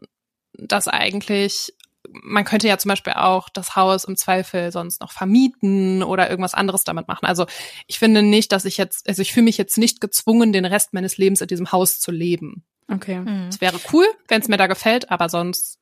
[0.53, 1.73] dass eigentlich
[2.11, 6.55] man könnte ja zum Beispiel auch das Haus im Zweifel sonst noch vermieten oder irgendwas
[6.55, 7.27] anderes damit machen.
[7.27, 7.47] Also
[7.87, 10.93] ich finde nicht, dass ich jetzt, also ich fühle mich jetzt nicht gezwungen, den Rest
[10.93, 12.65] meines Lebens in diesem Haus zu leben.
[12.89, 13.21] Okay.
[13.21, 13.49] Mhm.
[13.49, 15.79] Es wäre cool, wenn es mir da gefällt, aber sonst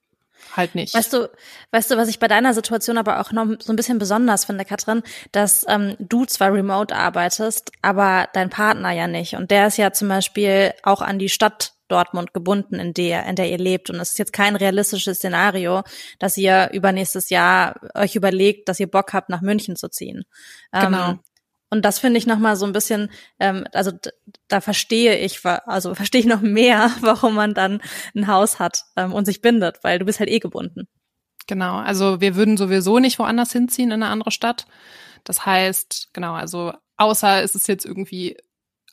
[0.57, 0.95] halt nicht.
[0.95, 1.31] Weißt du,
[1.71, 4.65] weißt du, was ich bei deiner Situation aber auch noch so ein bisschen besonders finde,
[4.65, 5.03] Katrin,
[5.33, 9.35] dass ähm, du zwar remote arbeitest, aber dein Partner ja nicht.
[9.35, 13.37] Und der ist ja zum Beispiel auch an die Stadt Dortmund gebunden, in der, in
[13.37, 13.91] der ihr lebt.
[13.91, 15.83] Und es ist jetzt kein realistisches Szenario,
[16.19, 20.25] dass ihr übernächstes Jahr euch überlegt, dass ihr Bock habt, nach München zu ziehen.
[20.73, 21.11] Genau.
[21.11, 21.21] Ähm,
[21.73, 23.93] und das finde ich nochmal so ein bisschen, ähm, also
[24.49, 27.81] da verstehe ich, also verstehe ich noch mehr, warum man dann
[28.15, 30.87] ein Haus hat ähm, und sich bindet, weil du bist halt eh gebunden.
[31.47, 34.67] Genau, also wir würden sowieso nicht woanders hinziehen in eine andere Stadt.
[35.25, 38.37] Das heißt, genau, also außer es ist jetzt irgendwie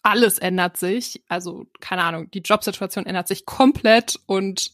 [0.02, 1.22] alles ändert sich.
[1.28, 4.72] Also, keine Ahnung, die Jobsituation ändert sich komplett und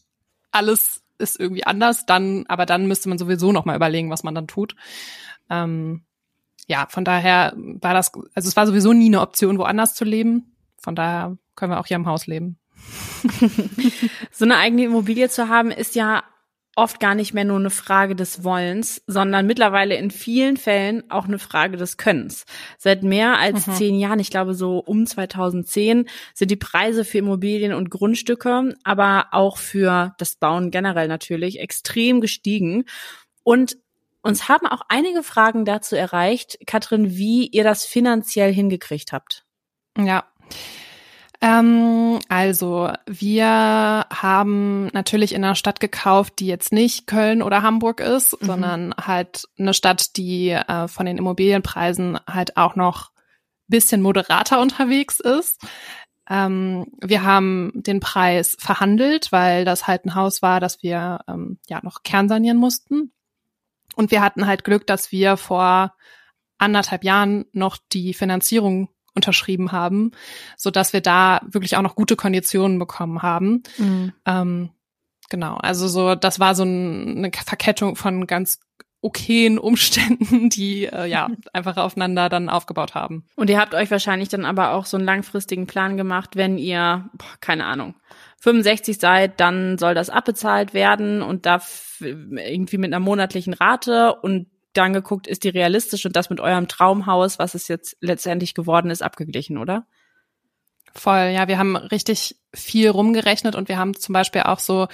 [0.52, 4.46] alles ist irgendwie anders, dann, aber dann müsste man sowieso nochmal überlegen, was man dann
[4.46, 4.76] tut.
[5.50, 6.05] Ähm,
[6.66, 10.56] ja, von daher war das, also es war sowieso nie eine Option, woanders zu leben.
[10.78, 12.58] Von daher können wir auch hier im Haus leben.
[14.30, 16.22] so eine eigene Immobilie zu haben, ist ja
[16.76, 21.24] oft gar nicht mehr nur eine Frage des Wollens, sondern mittlerweile in vielen Fällen auch
[21.24, 22.44] eine Frage des Könnens.
[22.76, 23.72] Seit mehr als mhm.
[23.72, 29.28] zehn Jahren, ich glaube so um 2010, sind die Preise für Immobilien und Grundstücke, aber
[29.32, 32.84] auch für das Bauen generell natürlich extrem gestiegen.
[33.42, 33.78] Und
[34.26, 39.44] uns haben auch einige Fragen dazu erreicht, Katrin, wie ihr das finanziell hingekriegt habt.
[39.98, 40.24] Ja.
[41.40, 43.46] Ähm, also, wir
[44.10, 48.46] haben natürlich in einer Stadt gekauft, die jetzt nicht Köln oder Hamburg ist, mhm.
[48.46, 53.10] sondern halt eine Stadt, die äh, von den Immobilienpreisen halt auch noch
[53.68, 55.60] bisschen moderater unterwegs ist.
[56.28, 61.58] Ähm, wir haben den Preis verhandelt, weil das halt ein Haus war, das wir ähm,
[61.68, 63.12] ja noch kernsanieren mussten.
[63.96, 65.94] Und wir hatten halt Glück, dass wir vor
[66.58, 70.12] anderthalb Jahren noch die Finanzierung unterschrieben haben,
[70.56, 73.62] so dass wir da wirklich auch noch gute Konditionen bekommen haben.
[73.78, 74.12] Mhm.
[74.26, 74.70] Ähm,
[75.30, 78.60] genau, also so das war so ein, eine Verkettung von ganz
[79.00, 83.24] okayen Umständen, die äh, ja einfach aufeinander dann aufgebaut haben.
[83.34, 87.08] Und ihr habt euch wahrscheinlich dann aber auch so einen langfristigen Plan gemacht, wenn ihr,
[87.14, 87.94] boah, keine Ahnung,
[88.40, 91.60] 65 seid, dann soll das abbezahlt werden und da
[92.00, 96.68] irgendwie mit einer monatlichen Rate und dann geguckt, ist die realistisch und das mit eurem
[96.68, 99.86] Traumhaus, was es jetzt letztendlich geworden ist, abgeglichen, oder?
[100.96, 104.88] Voll, ja, wir haben richtig viel rumgerechnet und wir haben zum Beispiel auch so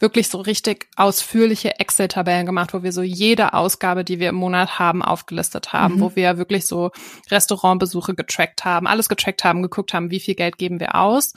[0.00, 4.78] wirklich so richtig ausführliche Excel-Tabellen gemacht, wo wir so jede Ausgabe, die wir im Monat
[4.78, 6.00] haben, aufgelistet haben, mhm.
[6.00, 6.90] wo wir wirklich so
[7.30, 11.32] Restaurantbesuche getrackt haben, alles getrackt haben, geguckt haben, wie viel Geld geben wir aus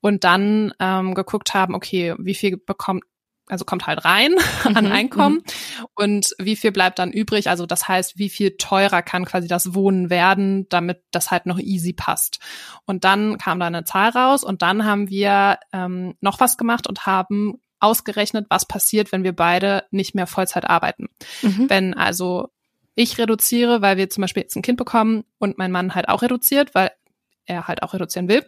[0.00, 3.04] und dann ähm, geguckt haben, okay, wie viel bekommt
[3.50, 5.44] also kommt halt rein an mhm, Einkommen mhm.
[5.94, 7.48] Und wie viel bleibt dann übrig?
[7.48, 11.58] Also das heißt, wie viel teurer kann quasi das Wohnen werden, damit das halt noch
[11.58, 12.38] easy passt.
[12.86, 16.86] Und dann kam da eine Zahl raus und dann haben wir ähm, noch was gemacht
[16.86, 21.08] und haben ausgerechnet, was passiert, wenn wir beide nicht mehr Vollzeit arbeiten.
[21.42, 21.70] Mhm.
[21.70, 22.50] Wenn also
[22.94, 26.22] ich reduziere, weil wir zum Beispiel jetzt ein Kind bekommen und mein Mann halt auch
[26.22, 26.90] reduziert, weil
[27.46, 28.44] er halt auch reduzieren will.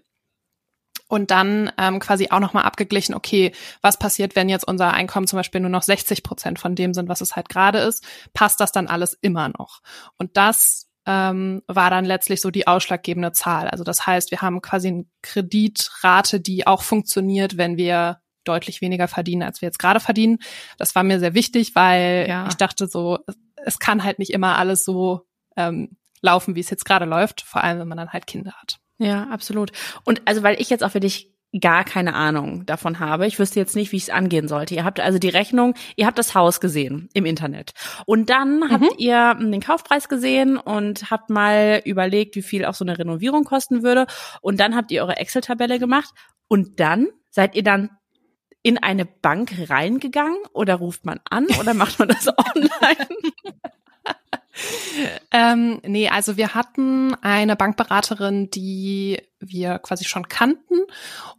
[1.12, 5.36] Und dann ähm, quasi auch nochmal abgeglichen, okay, was passiert, wenn jetzt unser Einkommen zum
[5.36, 8.72] Beispiel nur noch 60 Prozent von dem sind, was es halt gerade ist, passt das
[8.72, 9.82] dann alles immer noch?
[10.16, 13.68] Und das ähm, war dann letztlich so die ausschlaggebende Zahl.
[13.68, 19.06] Also das heißt, wir haben quasi eine Kreditrate, die auch funktioniert, wenn wir deutlich weniger
[19.06, 20.38] verdienen, als wir jetzt gerade verdienen.
[20.78, 22.48] Das war mir sehr wichtig, weil ja.
[22.48, 23.18] ich dachte so,
[23.56, 25.26] es kann halt nicht immer alles so
[25.58, 28.78] ähm, laufen, wie es jetzt gerade läuft, vor allem wenn man dann halt Kinder hat.
[28.98, 29.72] Ja, absolut.
[30.04, 33.26] Und also weil ich jetzt auch für dich gar keine Ahnung davon habe.
[33.26, 34.74] Ich wüsste jetzt nicht, wie ich es angehen sollte.
[34.74, 37.72] Ihr habt also die Rechnung, ihr habt das Haus gesehen im Internet.
[38.06, 38.70] Und dann mhm.
[38.70, 43.44] habt ihr den Kaufpreis gesehen und habt mal überlegt, wie viel auch so eine Renovierung
[43.44, 44.06] kosten würde.
[44.40, 46.14] Und dann habt ihr eure Excel-Tabelle gemacht.
[46.48, 47.90] Und dann seid ihr dann
[48.62, 52.70] in eine Bank reingegangen oder ruft man an oder macht man das online?
[55.30, 60.80] ähm, nee, also wir hatten eine Bankberaterin, die wir quasi schon kannten.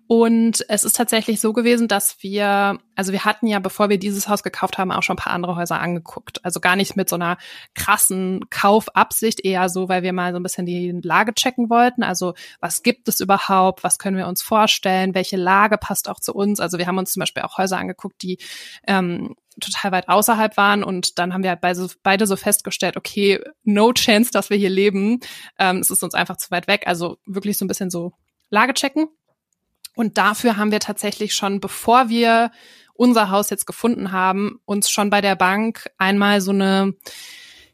[0.07, 4.27] Und es ist tatsächlich so gewesen, dass wir, also wir hatten ja, bevor wir dieses
[4.27, 6.43] Haus gekauft haben, auch schon ein paar andere Häuser angeguckt.
[6.43, 7.37] Also gar nicht mit so einer
[7.73, 12.03] krassen Kaufabsicht, eher so, weil wir mal so ein bisschen die Lage checken wollten.
[12.03, 13.83] Also was gibt es überhaupt?
[13.83, 15.15] Was können wir uns vorstellen?
[15.15, 16.59] Welche Lage passt auch zu uns?
[16.59, 18.37] Also wir haben uns zum Beispiel auch Häuser angeguckt, die
[18.85, 23.39] ähm, total weit außerhalb waren und dann haben wir beide so, beide so festgestellt, okay,
[23.63, 25.19] no chance, dass wir hier leben.
[25.59, 26.83] Ähm, es ist uns einfach zu weit weg.
[26.85, 28.13] Also wirklich so ein bisschen so
[28.49, 29.07] Lage checken.
[29.95, 32.51] Und dafür haben wir tatsächlich schon, bevor wir
[32.93, 36.93] unser Haus jetzt gefunden haben, uns schon bei der Bank einmal so eine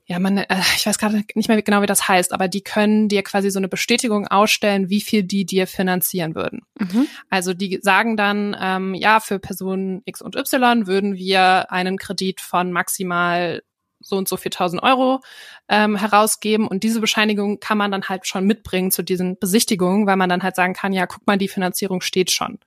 [0.10, 0.46] ja, man, äh,
[0.76, 3.60] ich weiß gerade nicht mehr genau, wie das heißt, aber die können dir quasi so
[3.60, 6.64] eine Bestätigung ausstellen, wie viel die dir finanzieren würden.
[6.80, 7.08] Mhm.
[7.30, 12.42] Also die sagen dann, ähm, ja, für Personen X und Y würden wir einen Kredit
[12.42, 13.62] von maximal
[14.00, 15.20] so und so 4000 Euro
[15.68, 20.16] ähm, herausgeben und diese Bescheinigung kann man dann halt schon mitbringen zu diesen Besichtigungen, weil
[20.16, 22.58] man dann halt sagen kann, ja, guck mal, die Finanzierung steht schon.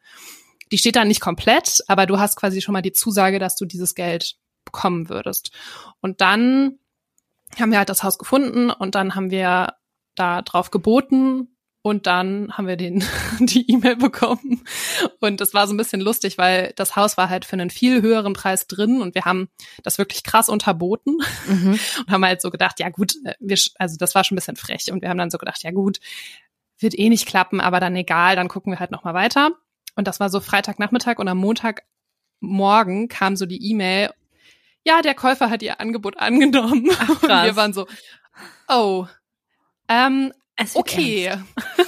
[0.71, 3.65] Die steht dann nicht komplett, aber du hast quasi schon mal die Zusage, dass du
[3.65, 5.51] dieses Geld bekommen würdest.
[6.01, 6.79] Und dann
[7.61, 9.75] haben wir halt das Haus gefunden und dann haben wir
[10.15, 11.49] da drauf geboten
[11.83, 13.05] und dann haben wir den,
[13.41, 14.65] die E-Mail bekommen.
[15.21, 18.03] Und das war so ein bisschen lustig, weil das Haus war halt für einen viel
[18.03, 19.49] höheren Preis drin und wir haben
[19.83, 21.79] das wirklich krass unterboten mhm.
[21.99, 24.57] und haben halt so gedacht, ja gut, äh, wir, also das war schon ein bisschen
[24.57, 24.93] frech.
[24.93, 25.99] Und wir haben dann so gedacht, ja gut,
[26.79, 29.51] wird eh nicht klappen, aber dann egal, dann gucken wir halt nochmal weiter.
[29.97, 34.11] Und das war so Freitagnachmittag und am Montagmorgen kam so die E-Mail
[34.85, 36.89] ja, der Käufer hat ihr Angebot angenommen.
[36.99, 37.87] Ach, und wir waren so,
[38.69, 39.07] oh,
[39.89, 40.33] ähm,
[40.75, 41.33] okay,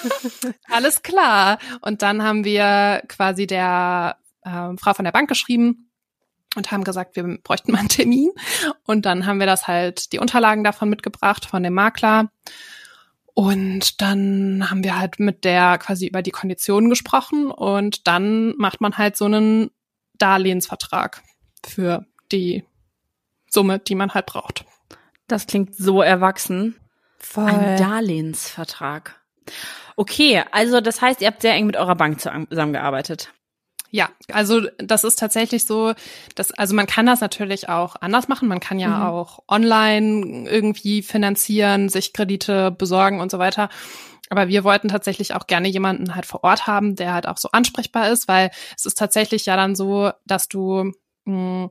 [0.69, 1.59] alles klar.
[1.81, 5.91] Und dann haben wir quasi der äh, Frau von der Bank geschrieben
[6.57, 8.31] und haben gesagt, wir bräuchten mal einen Termin.
[8.85, 12.31] Und dann haben wir das halt, die Unterlagen davon mitgebracht von dem Makler.
[13.35, 18.81] Und dann haben wir halt mit der quasi über die Konditionen gesprochen und dann macht
[18.81, 19.73] man halt so einen
[20.19, 21.21] Darlehensvertrag
[21.67, 22.63] für die
[23.55, 24.65] Summe, die man halt braucht.
[25.29, 26.77] Das klingt so erwachsen.
[27.19, 27.49] Voll.
[27.49, 29.21] Ein Darlehensvertrag.
[29.97, 33.33] Okay, also das heißt, ihr habt sehr eng mit eurer Bank zusammengearbeitet.
[33.91, 35.95] Ja, also das ist tatsächlich so,
[36.35, 38.49] dass also man kann das natürlich auch anders machen.
[38.49, 39.03] Man kann ja mhm.
[39.05, 43.69] auch online irgendwie finanzieren, sich Kredite besorgen und so weiter.
[44.31, 47.51] Aber wir wollten tatsächlich auch gerne jemanden halt vor Ort haben, der halt auch so
[47.53, 50.93] ansprechbar ist, weil es ist tatsächlich ja dann so, dass du
[51.25, 51.71] mh, hm,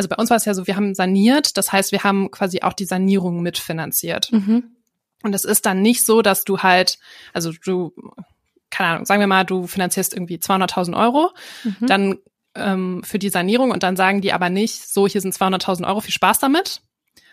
[0.00, 2.62] also bei uns war es ja so, wir haben saniert, das heißt, wir haben quasi
[2.62, 4.32] auch die Sanierung mitfinanziert.
[4.32, 4.74] Mhm.
[5.22, 6.98] Und es ist dann nicht so, dass du halt,
[7.34, 7.92] also du,
[8.70, 11.32] keine Ahnung, sagen wir mal, du finanzierst irgendwie 200.000 Euro,
[11.64, 11.86] mhm.
[11.86, 12.18] dann
[12.54, 16.00] ähm, für die Sanierung und dann sagen die aber nicht, so, hier sind 200.000 Euro,
[16.00, 16.80] viel Spaß damit,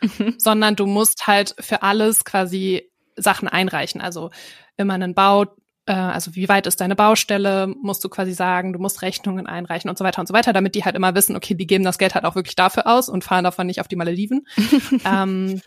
[0.02, 0.36] mhm.
[0.38, 4.02] sondern du musst halt für alles quasi Sachen einreichen.
[4.02, 4.30] Also
[4.76, 5.46] immer einen Bau,
[5.94, 9.98] also wie weit ist deine Baustelle, musst du quasi sagen, du musst Rechnungen einreichen und
[9.98, 12.14] so weiter und so weiter, damit die halt immer wissen, okay, die geben das Geld
[12.14, 14.46] halt auch wirklich dafür aus und fahren davon nicht auf die Malediven.
[15.06, 15.62] ähm,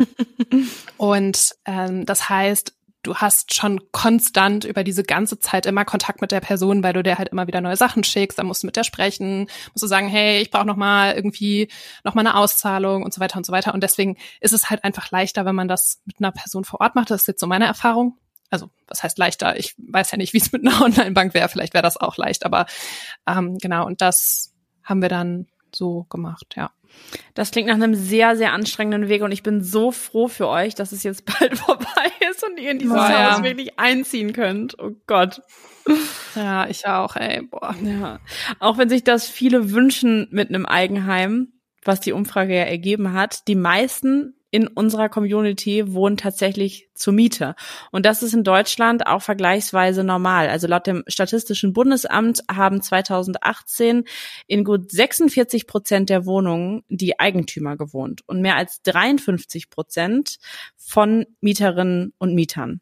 [0.98, 6.32] und ähm, das heißt, du hast schon konstant über diese ganze Zeit immer Kontakt mit
[6.32, 8.76] der Person, weil du der halt immer wieder neue Sachen schickst, dann musst du mit
[8.76, 11.70] der sprechen, musst du sagen, hey, ich brauche noch mal irgendwie
[12.04, 13.72] noch mal eine Auszahlung und so weiter und so weiter.
[13.72, 16.94] Und deswegen ist es halt einfach leichter, wenn man das mit einer Person vor Ort
[16.94, 18.18] macht, das ist jetzt so meine Erfahrung
[18.50, 19.56] also was heißt leichter?
[19.58, 21.48] Ich weiß ja nicht, wie es mit einer Online-Bank wäre.
[21.48, 22.66] Vielleicht wäre das auch leicht, aber
[23.26, 24.52] ähm, genau, und das
[24.84, 26.70] haben wir dann so gemacht, ja.
[27.34, 30.74] Das klingt nach einem sehr, sehr anstrengenden Weg und ich bin so froh für euch,
[30.74, 33.44] dass es jetzt bald vorbei ist und ihr in dieses Boah, Haus ja.
[33.44, 34.76] wirklich einziehen könnt.
[34.78, 35.42] Oh Gott.
[36.34, 37.74] Ja, ich auch, ey, boah.
[37.82, 38.20] Ja.
[38.58, 41.52] Auch wenn sich das viele wünschen mit einem Eigenheim,
[41.84, 47.54] was die Umfrage ja ergeben hat, die meisten in unserer Community wohnen tatsächlich zur Miete.
[47.92, 50.48] Und das ist in Deutschland auch vergleichsweise normal.
[50.48, 54.04] Also laut dem Statistischen Bundesamt haben 2018
[54.46, 60.38] in gut 46 Prozent der Wohnungen die Eigentümer gewohnt und mehr als 53 Prozent
[60.76, 62.80] von Mieterinnen und Mietern.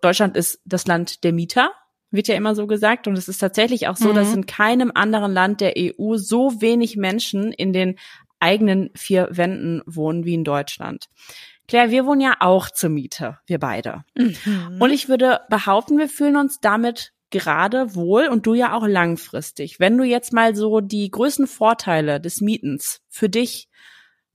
[0.00, 1.70] Deutschland ist das Land der Mieter
[2.14, 3.06] wird ja immer so gesagt.
[3.08, 4.14] Und es ist tatsächlich auch so, mhm.
[4.14, 7.96] dass in keinem anderen Land der EU so wenig Menschen in den
[8.44, 11.06] eigenen vier Wänden wohnen wie in Deutschland.
[11.66, 14.04] Claire, wir wohnen ja auch zur Miete, wir beide.
[14.14, 14.76] Mhm.
[14.78, 19.80] Und ich würde behaupten, wir fühlen uns damit gerade wohl und du ja auch langfristig.
[19.80, 23.68] Wenn du jetzt mal so die größten Vorteile des Mietens für dich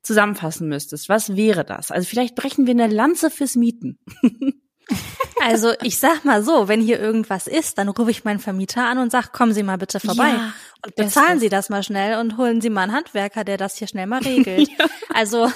[0.01, 1.91] zusammenfassen müsstest, was wäre das?
[1.91, 3.99] Also vielleicht brechen wir eine Lanze fürs Mieten.
[5.41, 8.97] Also ich sag mal so, wenn hier irgendwas ist, dann rufe ich meinen Vermieter an
[8.97, 10.29] und sag, kommen Sie mal bitte vorbei.
[10.29, 10.53] Ja,
[10.85, 13.87] und bezahlen Sie das mal schnell und holen Sie mal einen Handwerker, der das hier
[13.87, 14.69] schnell mal regelt.
[14.79, 14.85] ja.
[15.13, 15.49] Also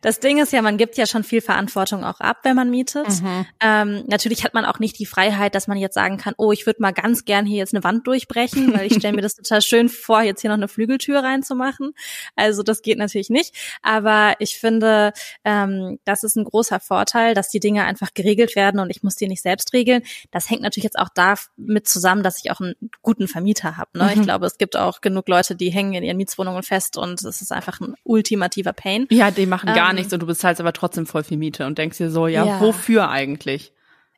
[0.00, 3.08] das Ding ist ja, man gibt ja schon viel Verantwortung auch ab, wenn man mietet.
[3.08, 3.46] Mhm.
[3.60, 6.66] Ähm, natürlich hat man auch nicht die Freiheit, dass man jetzt sagen kann, oh, ich
[6.66, 9.62] würde mal ganz gern hier jetzt eine Wand durchbrechen, weil ich stelle mir das total
[9.62, 11.92] schön vor, jetzt hier noch eine Flügeltür reinzumachen.
[12.36, 13.54] Also das geht natürlich nicht.
[13.82, 15.12] Aber ich finde,
[15.44, 19.16] ähm, das ist ein großer Vorteil, dass die Dinge einfach geregelt werden und ich muss
[19.16, 20.02] die nicht selbst regeln.
[20.30, 23.98] Das hängt natürlich jetzt auch damit zusammen, dass ich auch einen guten Vermieter habe.
[23.98, 24.04] Ne?
[24.04, 24.10] Mhm.
[24.20, 27.42] Ich glaube, es gibt auch genug Leute, die hängen in ihren Mietswohnungen fest und es
[27.42, 29.06] ist einfach ein ultimativer Pain.
[29.10, 31.76] Ja, die machen gar ähm, nichts und du bezahlst aber trotzdem voll viel Miete und
[31.76, 32.60] denkst dir so, ja, ja.
[32.60, 33.72] wofür eigentlich?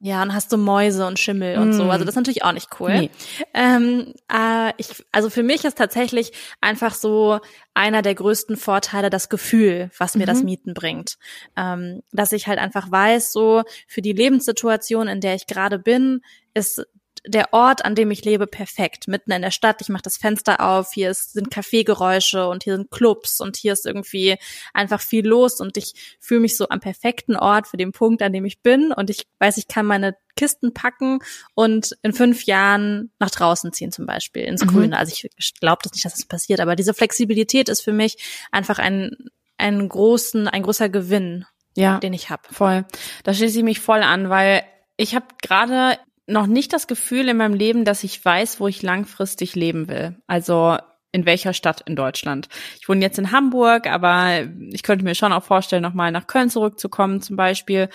[0.05, 1.73] Ja, und hast du Mäuse und Schimmel und mm.
[1.75, 1.85] so.
[1.85, 2.93] Also das ist natürlich auch nicht cool.
[2.93, 3.11] Nee.
[3.55, 7.39] Ähm, äh, ich, also für mich ist tatsächlich einfach so
[7.73, 10.27] einer der größten Vorteile das Gefühl, was mir mhm.
[10.27, 11.19] das Mieten bringt.
[11.57, 16.23] Ähm, dass ich halt einfach weiß, so für die Lebenssituation, in der ich gerade bin,
[16.53, 16.85] ist
[17.25, 19.07] der Ort, an dem ich lebe, perfekt.
[19.07, 19.81] Mitten in der Stadt.
[19.81, 20.93] Ich mache das Fenster auf.
[20.93, 24.37] Hier ist, sind Kaffeegeräusche und hier sind Clubs und hier ist irgendwie
[24.75, 28.33] einfach viel los und ich fühle mich so am perfekten Ort für den Punkt, an
[28.33, 31.21] dem ich bin und ich weiß, ich kann meine Kisten packen
[31.55, 34.69] und in fünf Jahren nach draußen ziehen zum Beispiel ins mhm.
[34.69, 34.99] Grüne.
[34.99, 38.17] Also ich glaube das nicht, dass das passiert, aber diese Flexibilität ist für mich
[38.51, 39.11] einfach ein
[39.59, 42.43] ein großen, ein großer Gewinn, ja, den ich habe.
[42.51, 42.85] Voll.
[43.23, 44.65] Da schließe ich mich voll an, weil
[44.97, 48.83] ich habe gerade noch nicht das Gefühl in meinem Leben, dass ich weiß, wo ich
[48.83, 50.17] langfristig leben will.
[50.27, 50.77] Also
[51.13, 52.49] in welcher Stadt in Deutschland.
[52.81, 56.49] Ich wohne jetzt in Hamburg, aber ich könnte mir schon auch vorstellen, nochmal nach Köln
[56.49, 57.91] zurückzukommen zum Beispiel.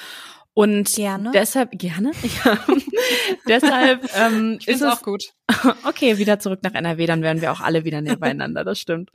[0.58, 1.30] Und gerne.
[1.36, 2.58] deshalb, gerne, ja.
[3.48, 5.26] deshalb ähm, ist es auch gut.
[5.88, 9.12] okay, wieder zurück nach NRW, dann wären wir auch alle wieder näher beieinander, das stimmt.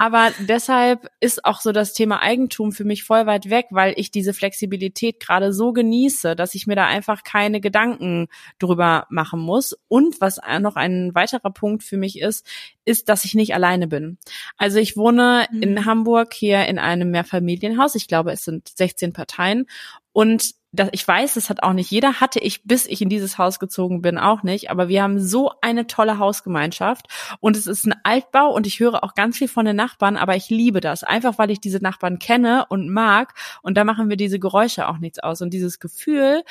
[0.00, 4.10] Aber deshalb ist auch so das Thema Eigentum für mich voll weit weg, weil ich
[4.10, 8.26] diese Flexibilität gerade so genieße, dass ich mir da einfach keine Gedanken
[8.58, 9.78] drüber machen muss.
[9.86, 12.44] Und was noch ein weiterer Punkt für mich ist,
[12.84, 14.18] ist, dass ich nicht alleine bin.
[14.56, 15.62] Also ich wohne mhm.
[15.62, 17.94] in Hamburg hier in einem Mehrfamilienhaus.
[17.94, 19.66] Ich glaube, es sind 16 Parteien.
[20.12, 23.38] Und das, ich weiß, das hat auch nicht jeder, hatte ich, bis ich in dieses
[23.38, 24.70] Haus gezogen bin, auch nicht.
[24.70, 27.06] Aber wir haben so eine tolle Hausgemeinschaft
[27.40, 30.36] und es ist ein Altbau und ich höre auch ganz viel von den Nachbarn, aber
[30.36, 34.16] ich liebe das, einfach weil ich diese Nachbarn kenne und mag und da machen wir
[34.16, 36.42] diese Geräusche auch nichts aus und dieses Gefühl,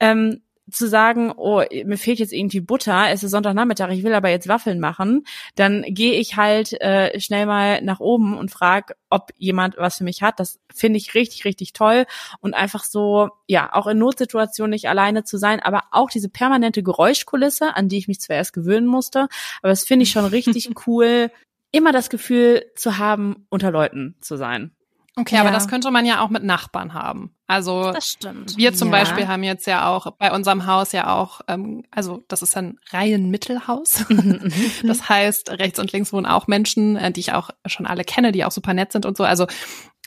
[0.00, 4.30] ähm, zu sagen, oh, mir fehlt jetzt irgendwie Butter, es ist Sonntagnachmittag, ich will aber
[4.30, 5.24] jetzt Waffeln machen,
[5.54, 10.04] dann gehe ich halt äh, schnell mal nach oben und frage, ob jemand was für
[10.04, 10.40] mich hat.
[10.40, 12.06] Das finde ich richtig, richtig toll.
[12.40, 16.82] Und einfach so, ja, auch in Notsituationen nicht alleine zu sein, aber auch diese permanente
[16.82, 19.28] Geräuschkulisse, an die ich mich zwar erst gewöhnen musste,
[19.62, 21.30] aber das finde ich schon richtig cool,
[21.70, 24.75] immer das Gefühl zu haben, unter Leuten zu sein.
[25.18, 25.40] Okay, ja.
[25.40, 27.34] aber das könnte man ja auch mit Nachbarn haben.
[27.46, 28.56] Also das stimmt.
[28.58, 28.98] wir zum ja.
[28.98, 32.78] Beispiel haben jetzt ja auch bei unserem Haus ja auch, ähm, also das ist ein
[32.90, 34.08] Reihenmittelhaus.
[34.10, 34.52] Mhm, mhm,
[34.86, 38.30] das heißt, rechts und links wohnen auch Menschen, äh, die ich auch schon alle kenne,
[38.30, 39.24] die auch super nett sind und so.
[39.24, 39.46] Also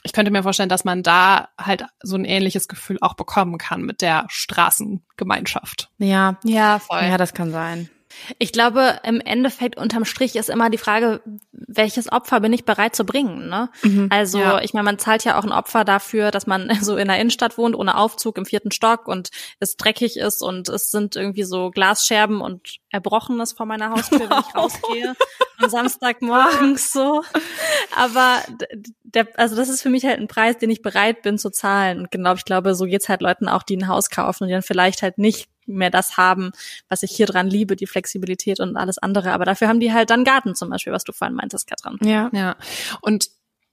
[0.04, 3.82] ich könnte mir vorstellen, dass man da halt so ein ähnliches Gefühl auch bekommen kann
[3.82, 5.90] mit der Straßengemeinschaft.
[5.98, 7.02] Ja, ja, voll.
[7.02, 7.90] Ja, das kann sein.
[8.38, 12.96] Ich glaube, im Endeffekt unterm Strich ist immer die Frage, welches Opfer bin ich bereit
[12.96, 13.48] zu bringen?
[13.50, 13.70] Ne?
[13.84, 14.62] Mhm, also ja.
[14.62, 17.58] ich meine, man zahlt ja auch ein Opfer dafür, dass man so in der Innenstadt
[17.58, 21.70] wohnt, ohne Aufzug im vierten Stock und es dreckig ist und es sind irgendwie so
[21.70, 25.16] Glasscherben und Erbrochenes vor meiner Haustür, wenn ich rausgehe.
[25.62, 27.24] Am Samstagmorgens so.
[27.96, 28.42] Aber
[29.04, 32.00] der, also das ist für mich halt ein Preis, den ich bereit bin zu zahlen.
[32.00, 34.54] Und genau, ich glaube, so geht's halt Leuten auch, die ein Haus kaufen und die
[34.54, 36.52] dann vielleicht halt nicht mehr das haben,
[36.88, 39.32] was ich hier dran liebe, die Flexibilität und alles andere.
[39.32, 41.98] Aber dafür haben die halt dann Garten zum Beispiel, was du vorhin meintest, Katrin.
[42.02, 42.56] Ja, ja.
[43.02, 43.30] Und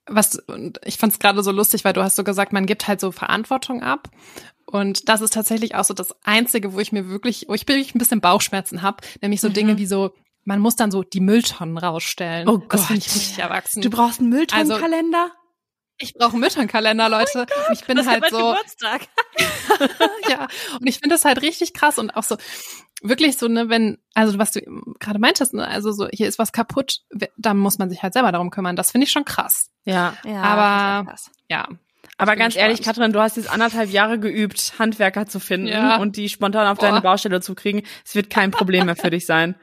[0.09, 2.87] was, und ich fand es gerade so lustig, weil du hast so gesagt, man gibt
[2.87, 4.09] halt so Verantwortung ab.
[4.65, 7.95] Und das ist tatsächlich auch so das Einzige, wo ich mir wirklich, wo ich wirklich
[7.95, 9.55] ein bisschen Bauchschmerzen habe, nämlich so mhm.
[9.55, 10.13] Dinge wie so,
[10.45, 12.49] man muss dann so die Mülltonnen rausstellen.
[12.49, 12.75] Oh Gott.
[12.75, 13.83] Das finde ich richtig erwachsen.
[13.83, 15.23] Du brauchst einen Mülltonnenkalender?
[15.23, 15.46] Also,
[15.99, 17.47] ich brauche Mütterkalender, Leute.
[17.49, 18.37] Oh ich bin das halt so.
[18.37, 19.03] Geburtstag.
[20.29, 22.37] ja, und ich finde das halt richtig krass und auch so
[23.03, 24.61] wirklich so, ne, wenn, also was du
[24.99, 27.01] gerade meintest, ne, also so, hier ist was kaputt,
[27.37, 28.77] da muss man sich halt selber darum kümmern.
[28.77, 29.71] Das finde ich schon krass.
[29.85, 30.17] Ja.
[30.25, 31.15] ja aber
[31.49, 31.69] ja.
[32.19, 32.71] Aber ganz gespannt.
[32.71, 35.97] ehrlich, Katrin, du hast jetzt anderthalb Jahre geübt, Handwerker zu finden ja.
[35.99, 36.87] und die spontan auf Boah.
[36.87, 37.83] deine Baustelle zu kriegen.
[38.05, 39.57] Es wird kein Problem mehr für dich sein.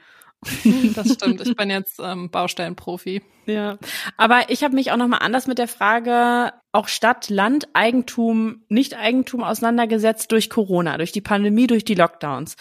[0.96, 1.42] Das stimmt.
[1.42, 3.22] Ich bin jetzt ähm, Baustellenprofi.
[3.46, 3.78] Ja,
[4.18, 8.64] aber ich habe mich auch noch mal anders mit der Frage auch Stadt, Land, Eigentum,
[8.70, 12.56] Nicht-Eigentum auseinandergesetzt durch Corona, durch die Pandemie, durch die Lockdowns.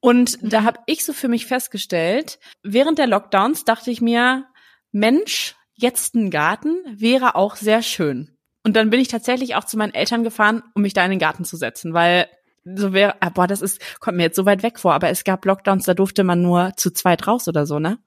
[0.00, 0.48] Und mhm.
[0.48, 4.46] da habe ich so für mich festgestellt, während der Lockdowns dachte ich mir,
[4.90, 8.36] Mensch, jetzt ein Garten wäre auch sehr schön.
[8.64, 11.18] Und dann bin ich tatsächlich auch zu meinen Eltern gefahren, um mich da in den
[11.18, 12.28] Garten zu setzen, weil
[12.64, 15.24] so wäre, ah, boah, das ist, kommt mir jetzt so weit weg vor, aber es
[15.24, 17.98] gab Lockdowns, da durfte man nur zu zweit raus oder so, ne?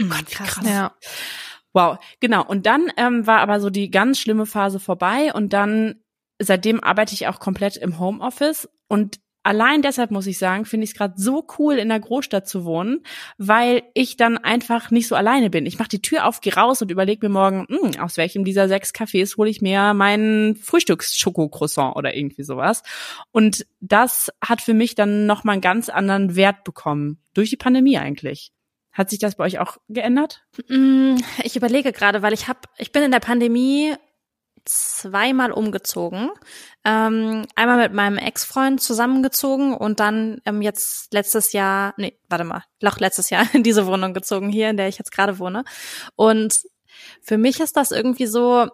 [0.00, 0.66] Oh Gott, wie krass.
[0.66, 0.92] Ja.
[1.72, 2.44] Wow, genau.
[2.44, 6.02] Und dann ähm, war aber so die ganz schlimme Phase vorbei und dann
[6.40, 10.90] seitdem arbeite ich auch komplett im Homeoffice und allein deshalb muss ich sagen, finde ich
[10.90, 13.02] es gerade so cool, in der Großstadt zu wohnen,
[13.38, 15.66] weil ich dann einfach nicht so alleine bin.
[15.66, 18.44] Ich mache die Tür auf, gehe raus und überlege mir morgen, mh, hm, aus welchem
[18.44, 22.82] dieser sechs Cafés hole ich mir meinen Frühstücks-Schoko-Croissant oder irgendwie sowas.
[23.32, 27.18] Und das hat für mich dann nochmal einen ganz anderen Wert bekommen.
[27.32, 28.52] Durch die Pandemie eigentlich.
[28.92, 30.42] Hat sich das bei euch auch geändert?
[30.68, 33.94] Mm, ich überlege gerade, weil ich habe, ich bin in der Pandemie
[34.64, 36.30] zweimal umgezogen.
[36.84, 42.64] Ähm, einmal mit meinem Ex-Freund zusammengezogen und dann ähm, jetzt letztes Jahr, nee, warte mal,
[42.80, 45.64] noch letztes Jahr in diese Wohnung gezogen hier, in der ich jetzt gerade wohne.
[46.16, 46.62] Und
[47.22, 48.68] für mich ist das irgendwie so,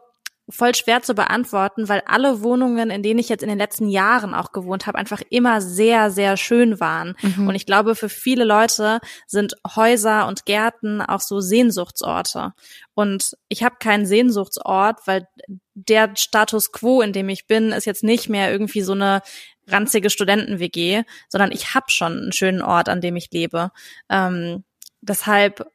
[0.48, 4.32] voll schwer zu beantworten, weil alle Wohnungen, in denen ich jetzt in den letzten Jahren
[4.32, 7.16] auch gewohnt habe, einfach immer sehr, sehr schön waren.
[7.20, 7.48] Mhm.
[7.48, 12.52] Und ich glaube, für viele Leute sind Häuser und Gärten auch so Sehnsuchtsorte.
[12.94, 15.26] Und ich habe keinen Sehnsuchtsort, weil
[15.74, 19.22] der Status quo, in dem ich bin, ist jetzt nicht mehr irgendwie so eine
[19.66, 23.72] ranzige Studenten-WG, sondern ich habe schon einen schönen Ort, an dem ich lebe.
[24.08, 24.64] Ähm,
[25.00, 25.66] deshalb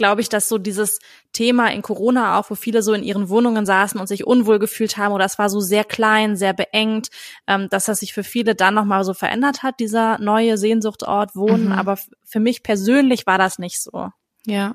[0.00, 0.98] glaube ich, dass so dieses
[1.34, 4.96] Thema in Corona auch, wo viele so in ihren Wohnungen saßen und sich unwohl gefühlt
[4.96, 7.10] haben oder es war so sehr klein, sehr beengt,
[7.46, 11.66] ähm, dass das sich für viele dann nochmal so verändert hat, dieser neue Sehnsuchtort Wohnen.
[11.66, 11.72] Mhm.
[11.72, 14.08] Aber für mich persönlich war das nicht so.
[14.46, 14.74] Ja.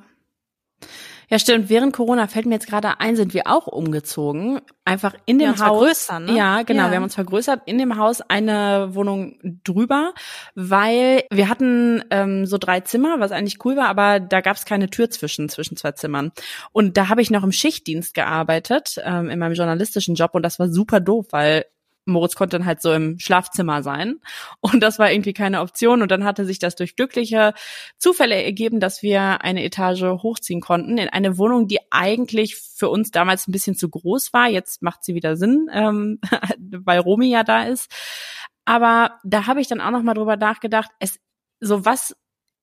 [1.30, 1.70] Ja, stimmt.
[1.70, 4.62] Während Corona fällt mir jetzt gerade ein, sind wir auch umgezogen.
[4.84, 6.10] Einfach in dem ja, Haus.
[6.12, 6.36] Ne?
[6.36, 6.84] Ja, genau.
[6.84, 6.92] Ja.
[6.92, 7.62] Wir haben uns vergrößert.
[7.66, 10.14] In dem Haus eine Wohnung drüber,
[10.54, 14.66] weil wir hatten ähm, so drei Zimmer, was eigentlich cool war, aber da gab es
[14.66, 16.32] keine Tür zwischen, zwischen zwei Zimmern.
[16.72, 20.32] Und da habe ich noch im Schichtdienst gearbeitet, ähm, in meinem journalistischen Job.
[20.34, 21.66] Und das war super doof, weil
[22.06, 24.20] Moritz konnte dann halt so im Schlafzimmer sein.
[24.62, 26.02] Und das war irgendwie keine Option.
[26.02, 27.54] Und dann hatte sich das durch glückliche
[27.98, 33.12] Zufälle ergeben, dass wir eine Etage hochziehen konnten in eine Wohnung, die eigentlich für uns
[33.12, 34.48] damals ein bisschen zu groß war.
[34.48, 36.20] Jetzt macht sie wieder Sinn, ähm,
[36.60, 37.92] weil Romy ja da ist.
[38.66, 41.20] Aber da habe ich dann auch noch mal drüber nachgedacht, es
[41.60, 42.16] so was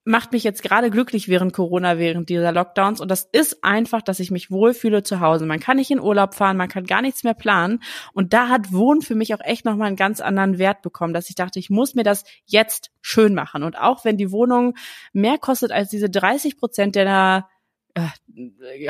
[0.05, 3.01] macht mich jetzt gerade glücklich während Corona, während dieser Lockdowns.
[3.01, 5.47] Und das ist einfach, dass ich mich wohlfühle zu Hause.
[5.47, 7.81] Man kann nicht in Urlaub fahren, man kann gar nichts mehr planen.
[8.13, 11.29] Und da hat Wohnen für mich auch echt nochmal einen ganz anderen Wert bekommen, dass
[11.29, 13.63] ich dachte, ich muss mir das jetzt schön machen.
[13.63, 14.75] Und auch wenn die Wohnung
[15.13, 17.49] mehr kostet als diese 30 Prozent der
[17.95, 18.09] äh,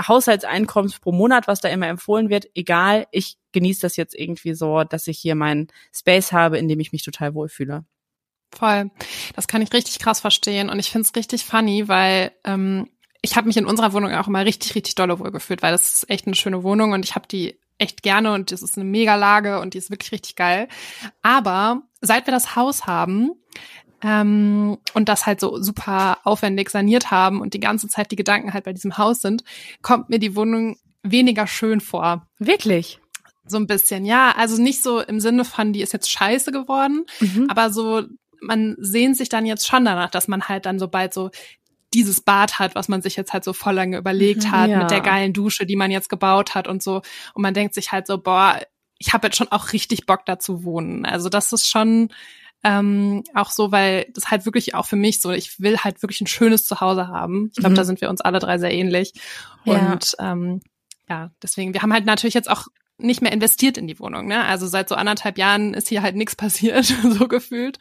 [0.00, 4.84] Haushaltseinkommens pro Monat, was da immer empfohlen wird, egal, ich genieße das jetzt irgendwie so,
[4.84, 7.84] dass ich hier meinen Space habe, in dem ich mich total wohlfühle.
[8.56, 8.90] Voll.
[9.34, 10.68] Das kann ich richtig krass verstehen.
[10.68, 12.88] Und ich finde es richtig funny, weil ähm,
[13.22, 16.10] ich habe mich in unserer Wohnung auch immer richtig, richtig dolle wohlgefühlt, weil das ist
[16.10, 19.14] echt eine schöne Wohnung und ich habe die echt gerne und das ist eine mega
[19.14, 20.68] Lage und die ist wirklich richtig geil.
[21.22, 23.32] Aber seit wir das Haus haben,
[24.02, 28.52] ähm, und das halt so super aufwendig saniert haben und die ganze Zeit die Gedanken
[28.52, 29.44] halt bei diesem Haus sind,
[29.80, 32.26] kommt mir die Wohnung weniger schön vor.
[32.38, 33.00] Wirklich?
[33.46, 34.34] So ein bisschen, ja.
[34.36, 37.46] Also nicht so im Sinne von, die ist jetzt scheiße geworden, mhm.
[37.48, 38.02] aber so
[38.42, 41.30] man sehnt sich dann jetzt schon danach, dass man halt dann so bald so
[41.94, 44.78] dieses Bad hat, was man sich jetzt halt so voll lange überlegt hat, ja.
[44.78, 47.02] mit der geilen Dusche, die man jetzt gebaut hat und so.
[47.34, 48.60] Und man denkt sich halt so, boah,
[48.98, 51.04] ich habe jetzt schon auch richtig Bock dazu wohnen.
[51.04, 52.08] Also das ist schon
[52.64, 56.20] ähm, auch so, weil das halt wirklich auch für mich so, ich will halt wirklich
[56.20, 57.50] ein schönes Zuhause haben.
[57.52, 57.76] Ich glaube, mhm.
[57.76, 59.12] da sind wir uns alle drei sehr ähnlich.
[59.64, 60.32] Und ja.
[60.32, 60.60] ähm,
[61.08, 62.68] ja, deswegen, wir haben halt natürlich jetzt auch
[62.98, 64.26] nicht mehr investiert in die Wohnung.
[64.26, 64.44] Ne?
[64.44, 67.78] Also seit so anderthalb Jahren ist hier halt nichts passiert, so gefühlt.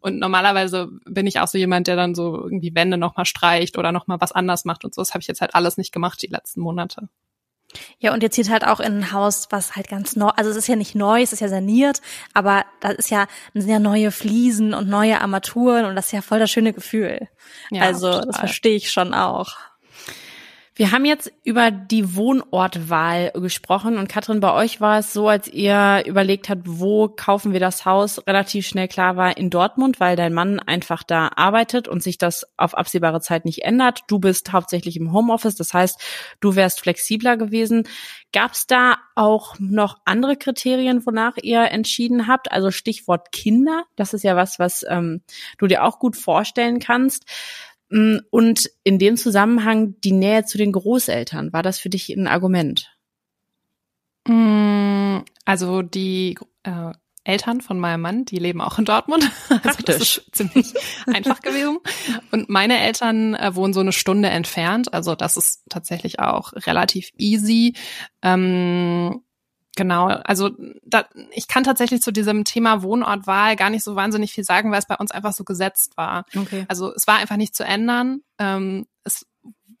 [0.00, 3.92] Und normalerweise bin ich auch so jemand, der dann so irgendwie Wände nochmal streicht oder
[3.92, 5.00] nochmal was anders macht und so.
[5.00, 7.08] Das habe ich jetzt halt alles nicht gemacht die letzten Monate.
[7.98, 10.56] Ja, und ihr zieht halt auch in ein Haus, was halt ganz neu, also es
[10.56, 12.02] ist ja nicht neu, es ist ja saniert,
[12.34, 16.20] aber da ist ja, sind ja neue Fliesen und neue Armaturen und das ist ja
[16.20, 17.28] voll das schöne Gefühl.
[17.70, 18.26] Ja, also total.
[18.26, 19.56] das verstehe ich schon auch.
[20.74, 25.46] Wir haben jetzt über die Wohnortwahl gesprochen und Katrin, bei euch war es so, als
[25.46, 30.16] ihr überlegt habt, wo kaufen wir das Haus, relativ schnell klar war in Dortmund, weil
[30.16, 34.00] dein Mann einfach da arbeitet und sich das auf absehbare Zeit nicht ändert.
[34.08, 36.00] Du bist hauptsächlich im Homeoffice, das heißt,
[36.40, 37.86] du wärst flexibler gewesen.
[38.32, 42.50] Gab es da auch noch andere Kriterien, wonach ihr entschieden habt?
[42.50, 45.20] Also Stichwort Kinder, das ist ja was, was ähm,
[45.58, 47.26] du dir auch gut vorstellen kannst.
[47.92, 52.26] Mm, und in dem Zusammenhang die Nähe zu den Großeltern, war das für dich ein
[52.26, 52.90] Argument?
[54.26, 56.92] Mm, also die äh,
[57.24, 59.30] Eltern von meinem Mann, die leben auch in Dortmund.
[59.48, 59.62] Praktisch.
[59.62, 60.74] Also das ist ziemlich
[61.06, 61.78] einfach gewesen.
[62.30, 64.92] Und meine Eltern äh, wohnen so eine Stunde entfernt.
[64.94, 67.74] Also das ist tatsächlich auch relativ easy.
[68.22, 69.22] Ähm,
[69.74, 70.50] Genau, also
[70.82, 74.78] da, ich kann tatsächlich zu diesem Thema Wohnortwahl gar nicht so wahnsinnig viel sagen, weil
[74.78, 76.26] es bei uns einfach so gesetzt war.
[76.36, 76.66] Okay.
[76.68, 78.20] Also es war einfach nicht zu ändern.
[78.38, 79.26] Ähm, es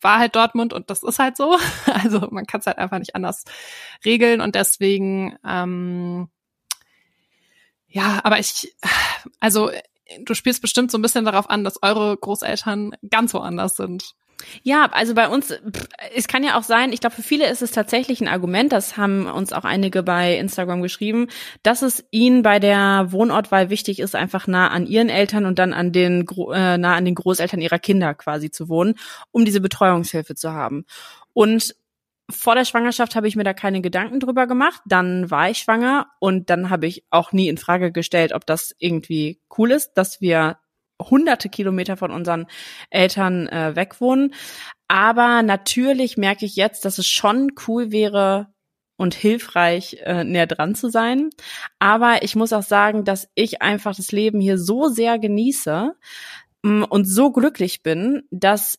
[0.00, 1.58] war halt Dortmund und das ist halt so.
[1.86, 3.44] Also man kann es halt einfach nicht anders
[4.04, 6.28] regeln und deswegen, ähm,
[7.86, 8.74] ja, aber ich,
[9.40, 9.70] also
[10.24, 14.14] du spielst bestimmt so ein bisschen darauf an, dass eure Großeltern ganz woanders sind.
[14.62, 15.54] Ja, also bei uns,
[16.14, 18.96] es kann ja auch sein, ich glaube, für viele ist es tatsächlich ein Argument, das
[18.96, 21.28] haben uns auch einige bei Instagram geschrieben,
[21.62, 25.72] dass es ihnen bei der Wohnortwahl wichtig ist, einfach nah an ihren Eltern und dann
[25.72, 28.94] an den, äh, nah an den Großeltern ihrer Kinder quasi zu wohnen,
[29.30, 30.84] um diese Betreuungshilfe zu haben.
[31.32, 31.74] Und
[32.30, 34.80] vor der Schwangerschaft habe ich mir da keine Gedanken drüber gemacht.
[34.86, 38.74] Dann war ich schwanger und dann habe ich auch nie in Frage gestellt, ob das
[38.78, 40.58] irgendwie cool ist, dass wir
[41.10, 42.46] hunderte Kilometer von unseren
[42.90, 43.94] Eltern äh, weg.
[44.88, 48.52] Aber natürlich merke ich jetzt, dass es schon cool wäre
[48.96, 51.30] und hilfreich, äh, näher dran zu sein.
[51.78, 55.94] Aber ich muss auch sagen, dass ich einfach das Leben hier so sehr genieße
[56.62, 58.78] mm, und so glücklich bin, dass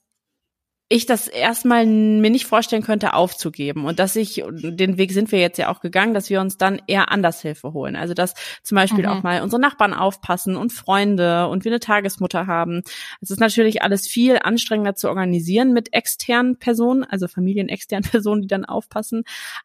[0.90, 3.86] ich das erstmal mir nicht vorstellen könnte, aufzugeben.
[3.86, 6.82] Und dass ich, den Weg sind wir jetzt ja auch gegangen, dass wir uns dann
[6.88, 7.96] eher anders Hilfe holen.
[7.96, 9.10] Also dass zum Beispiel mhm.
[9.10, 12.84] auch mal unsere Nachbarn aufpassen und Freunde und wir eine Tagesmutter haben.
[13.22, 18.48] Es ist natürlich alles viel anstrengender zu organisieren mit externen Personen, also familienexternen Personen, die
[18.48, 19.24] dann aufpassen.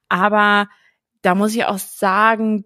[0.09, 0.69] Aber
[1.23, 2.65] da muss ich auch sagen,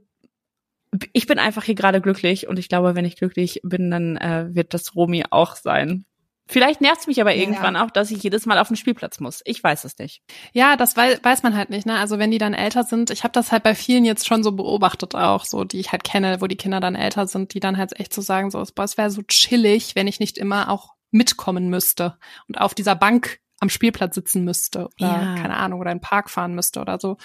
[1.13, 4.55] ich bin einfach hier gerade glücklich und ich glaube, wenn ich glücklich bin, dann äh,
[4.55, 6.05] wird das Romi auch sein.
[6.53, 7.85] Vielleicht nervt es mich aber irgendwann ja.
[7.85, 9.41] auch, dass ich jedes Mal auf den Spielplatz muss.
[9.45, 10.23] Ich weiß es nicht.
[10.53, 11.87] Ja, das weiß, weiß man halt nicht.
[11.87, 11.99] Ne?
[11.99, 14.53] Also wenn die dann älter sind, ich habe das halt bei vielen jetzt schon so
[14.53, 17.79] beobachtet auch, so die ich halt kenne, wo die Kinder dann älter sind, die dann
[17.79, 20.95] halt echt so sagen, so, boah, es wäre so chillig, wenn ich nicht immer auch
[21.11, 25.35] mitkommen müsste und auf dieser Bank am Spielplatz sitzen müsste oder ja.
[25.37, 27.17] keine Ahnung oder in den Park fahren müsste oder so.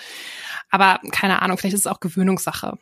[0.69, 2.78] Aber keine Ahnung, vielleicht ist es auch Gewöhnungssache.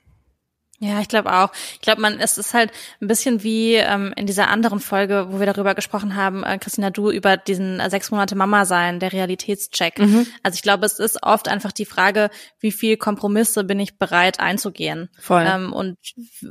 [0.79, 1.51] Ja, ich glaube auch.
[1.75, 2.71] Ich glaube, man, es ist halt
[3.01, 6.89] ein bisschen wie ähm, in dieser anderen Folge, wo wir darüber gesprochen haben, äh, Christina,
[6.89, 9.99] du über diesen äh, sechs Monate Mama sein, der Realitätscheck.
[9.99, 10.27] Mhm.
[10.43, 14.41] Also ich glaube, es ist oft einfach die Frage, wie viel Kompromisse bin ich bereit
[14.41, 15.09] einzugehen?
[15.17, 15.45] Voll.
[15.47, 15.97] Ähm, und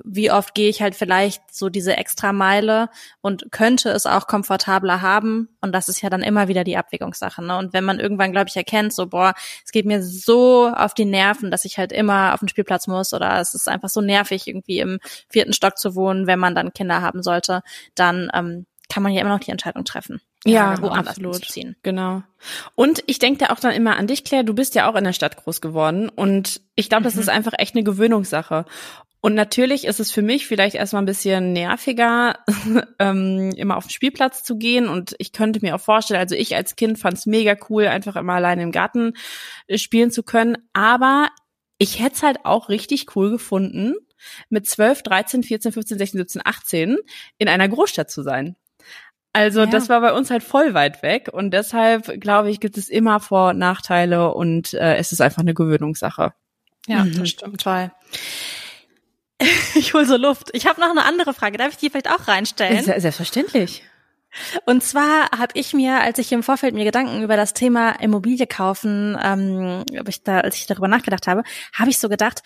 [0.05, 2.89] wie oft gehe ich halt vielleicht so diese extra Meile
[3.21, 5.49] und könnte es auch komfortabler haben.
[5.61, 7.45] Und das ist ja dann immer wieder die Abwägungssache.
[7.45, 7.59] Ne?
[7.59, 11.05] Und wenn man irgendwann, glaube ich, erkennt, so, boah, es geht mir so auf die
[11.05, 14.14] Nerven, dass ich halt immer auf den Spielplatz muss oder es ist einfach so nervig,
[14.15, 14.99] nervig, irgendwie im
[15.29, 17.63] vierten Stock zu wohnen, wenn man dann Kinder haben sollte,
[17.95, 20.21] dann ähm, kann man ja immer noch die Entscheidung treffen.
[20.45, 21.45] Ja, woanders absolut.
[21.47, 21.75] Ziehen.
[21.83, 22.23] Genau.
[22.75, 24.45] Und ich denke da auch dann immer an dich, Claire.
[24.45, 26.11] Du bist ja auch in der Stadt groß geworden.
[26.11, 27.23] Und ich glaube, das mhm.
[27.23, 28.67] ist einfach echt eine Gewöhnungssache.
[29.23, 32.39] Und natürlich ist es für mich vielleicht erstmal ein bisschen nerviger,
[32.99, 34.87] ähm, immer auf den Spielplatz zu gehen.
[34.87, 38.17] Und ich könnte mir auch vorstellen, also ich als Kind fand es mega cool, einfach
[38.17, 39.15] immer alleine im Garten
[39.67, 40.59] äh, spielen zu können.
[40.75, 41.31] Aber
[41.79, 43.95] ich hätte es halt auch richtig cool gefunden,
[44.49, 46.99] mit 12, 13, 14, 15, 16, 17, 18
[47.39, 48.57] in einer Großstadt zu sein.
[49.33, 49.67] Also ja.
[49.67, 53.19] das war bei uns halt voll weit weg und deshalb glaube ich, gibt es immer
[53.19, 56.33] Vor- und Nachteile und äh, es ist einfach eine Gewöhnungssache.
[56.87, 57.19] Ja, mhm.
[57.19, 57.61] das stimmt.
[57.61, 57.91] Toll.
[59.75, 60.51] Ich hole so Luft.
[60.53, 61.59] Ich habe noch eine andere Frage.
[61.59, 62.83] Darf ich die vielleicht auch reinstellen?
[62.85, 63.83] Selbstverständlich.
[64.65, 68.47] Und zwar habe ich mir, als ich im Vorfeld mir Gedanken über das Thema Immobilie
[68.47, 72.43] kaufen, ähm, ich da, als ich darüber nachgedacht habe, habe ich so gedacht,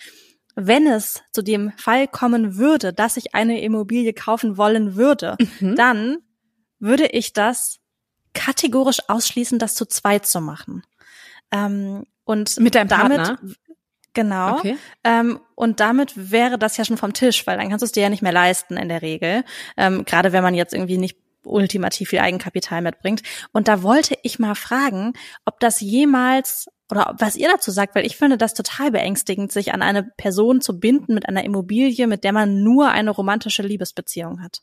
[0.67, 5.75] wenn es zu dem Fall kommen würde, dass ich eine Immobilie kaufen wollen würde, mhm.
[5.75, 6.17] dann
[6.79, 7.79] würde ich das
[8.33, 10.83] kategorisch ausschließen, das zu zweit zu machen.
[11.51, 13.39] Ähm, und mit deinem damit, Partner?
[14.13, 14.57] Genau.
[14.57, 14.77] Okay.
[15.03, 18.03] Ähm, und damit wäre das ja schon vom Tisch, weil dann kannst du es dir
[18.03, 19.43] ja nicht mehr leisten in der Regel.
[19.77, 21.17] Ähm, Gerade wenn man jetzt irgendwie nicht
[21.49, 23.23] ultimativ viel Eigenkapital mitbringt.
[23.51, 25.13] Und da wollte ich mal fragen,
[25.45, 29.73] ob das jemals oder was ihr dazu sagt, weil ich finde das total beängstigend, sich
[29.73, 34.41] an eine Person zu binden mit einer Immobilie, mit der man nur eine romantische Liebesbeziehung
[34.41, 34.61] hat.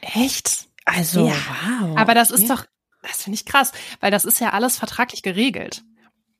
[0.00, 0.66] Echt?
[0.84, 1.34] Also, ja.
[1.80, 1.96] wow.
[1.96, 2.64] Aber das ist doch
[3.02, 5.84] Das finde ich krass, weil das ist ja alles vertraglich geregelt.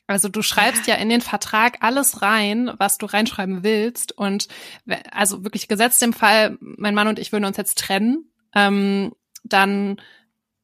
[0.09, 0.95] Also du schreibst ja.
[0.95, 4.13] ja in den Vertrag alles rein, was du reinschreiben willst.
[4.17, 4.49] Und
[5.11, 9.13] also wirklich gesetzt im Fall, mein Mann und ich würden uns jetzt trennen, ähm,
[9.49, 10.01] dann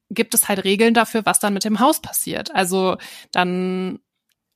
[0.09, 2.53] gibt es halt Regeln dafür, was dann mit dem Haus passiert.
[2.53, 2.97] Also
[3.31, 3.99] dann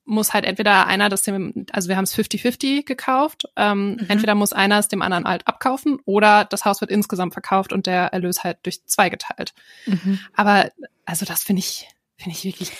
[0.06, 4.06] muss halt entweder einer das dem, also wir haben es 50-50 gekauft, ähm, mhm.
[4.08, 7.88] entweder muss einer es dem anderen halt abkaufen oder das Haus wird insgesamt verkauft und
[7.88, 9.54] der Erlös halt durch zwei geteilt.
[9.86, 10.20] Mhm.
[10.34, 10.72] Aber
[11.06, 12.72] also das finde ich, finde ich wirklich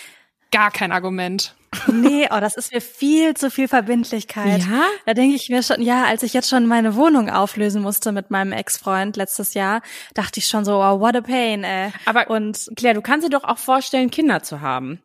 [0.50, 1.54] gar kein Argument.
[1.86, 4.62] Nee, oh, das ist mir viel zu viel Verbindlichkeit.
[4.62, 4.86] Ja?
[5.04, 8.30] Da denke ich mir schon, ja, als ich jetzt schon meine Wohnung auflösen musste mit
[8.30, 9.82] meinem Ex-Freund letztes Jahr,
[10.14, 11.92] dachte ich schon so, oh, what a pain, ey.
[12.06, 15.02] Aber und Claire, du kannst dir doch auch vorstellen, Kinder zu haben.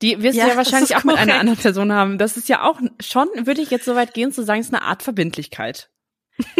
[0.00, 1.20] Die wirst ja, du ja wahrscheinlich auch korrekt.
[1.20, 2.16] mit einer anderen Person haben.
[2.16, 4.82] Das ist ja auch schon, würde ich jetzt so weit gehen zu sagen, ist eine
[4.82, 5.90] Art Verbindlichkeit.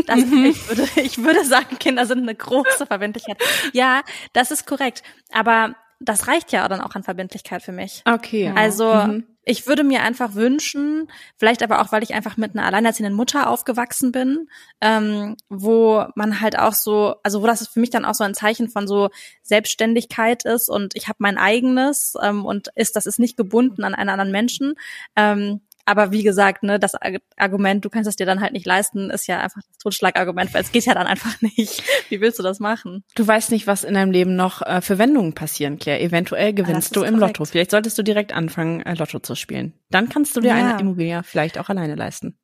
[0.07, 3.39] Das, ich, würde, ich würde sagen, Kinder sind eine große Verbindlichkeit.
[3.73, 4.03] Ja,
[4.35, 5.03] das ist korrekt.
[5.33, 8.03] Aber das reicht ja dann auch an Verbindlichkeit für mich.
[8.07, 8.51] Okay.
[8.57, 9.27] Also mhm.
[9.45, 13.51] ich würde mir einfach wünschen, vielleicht aber auch, weil ich einfach mit einer alleinerziehenden Mutter
[13.51, 14.49] aufgewachsen bin,
[14.81, 18.35] ähm, wo man halt auch so, also wo das für mich dann auch so ein
[18.35, 19.11] Zeichen von so
[19.43, 23.95] Selbstständigkeit ist und ich habe mein eigenes ähm, und ist, das ist nicht gebunden an
[23.95, 24.75] einen anderen Menschen.
[25.17, 26.95] Ähm, aber wie gesagt, ne, das
[27.37, 30.63] Argument, du kannst es dir dann halt nicht leisten, ist ja einfach das Totschlagargument, weil
[30.63, 31.83] es geht ja dann einfach nicht.
[32.09, 33.05] Wie willst du das machen?
[33.15, 36.01] Du weißt nicht, was in deinem Leben noch äh, für Wendungen passieren, Claire.
[36.01, 37.39] Eventuell gewinnst du im korrekt.
[37.39, 37.45] Lotto.
[37.51, 39.73] Vielleicht solltest du direkt anfangen, äh, Lotto zu spielen.
[39.91, 40.55] Dann kannst du dir ja.
[40.55, 42.37] eine Immobilie vielleicht auch alleine leisten.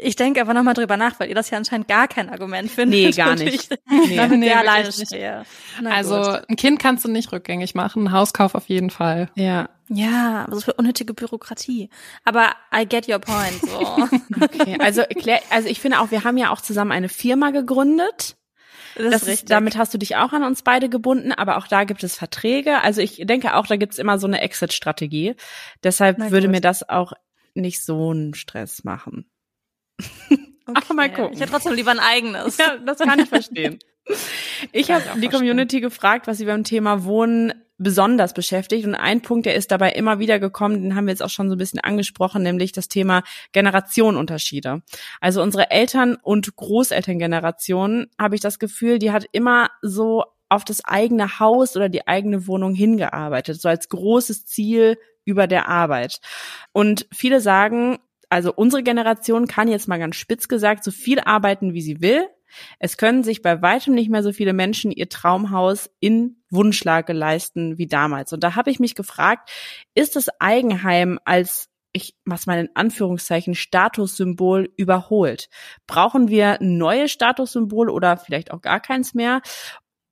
[0.00, 2.98] Ich denke aber nochmal drüber nach, weil ihr das ja anscheinend gar kein Argument findet.
[2.98, 3.70] Nee, gar nicht.
[3.90, 5.44] nee, damit nee, alleine stehe.
[5.84, 6.48] also gut.
[6.48, 9.28] ein Kind kannst du nicht rückgängig machen, ein Hauskauf auf jeden Fall.
[9.34, 9.68] Ja.
[9.94, 11.90] Ja, was für unnötige Bürokratie.
[12.24, 13.60] Aber I get your point.
[13.60, 13.80] So.
[14.40, 15.02] okay, also,
[15.50, 18.36] also ich finde auch, wir haben ja auch zusammen eine Firma gegründet.
[18.94, 19.48] Das, das ist richtig.
[19.48, 22.80] damit hast du dich auch an uns beide gebunden, aber auch da gibt es Verträge.
[22.82, 25.34] Also ich denke auch, da gibt es immer so eine Exit-Strategie.
[25.82, 27.12] Deshalb würde mir das auch
[27.54, 29.30] nicht so einen Stress machen.
[30.64, 30.80] Okay.
[30.88, 31.32] Ach, mal gucken.
[31.34, 32.56] Ich hätte trotzdem lieber ein eigenes.
[32.56, 33.80] Ja, das kann ich verstehen.
[34.72, 37.52] Ich habe die Community gefragt, was sie beim Thema Wohnen
[37.82, 38.86] besonders beschäftigt.
[38.86, 41.48] Und ein Punkt, der ist dabei immer wieder gekommen, den haben wir jetzt auch schon
[41.48, 43.22] so ein bisschen angesprochen, nämlich das Thema
[43.52, 44.82] Generationenunterschiede.
[45.20, 50.84] Also unsere Eltern- und Großelterngeneration, habe ich das Gefühl, die hat immer so auf das
[50.84, 56.20] eigene Haus oder die eigene Wohnung hingearbeitet, so als großes Ziel über der Arbeit.
[56.72, 57.98] Und viele sagen,
[58.32, 62.26] also unsere Generation kann jetzt mal ganz spitz gesagt so viel arbeiten, wie sie will.
[62.78, 67.76] Es können sich bei weitem nicht mehr so viele Menschen ihr Traumhaus in Wunschlage leisten
[67.76, 68.32] wie damals.
[68.32, 69.50] Und da habe ich mich gefragt,
[69.94, 75.50] ist das Eigenheim als ich mach's mal in Anführungszeichen Statussymbol überholt?
[75.86, 79.42] Brauchen wir neue Statussymbole oder vielleicht auch gar keins mehr?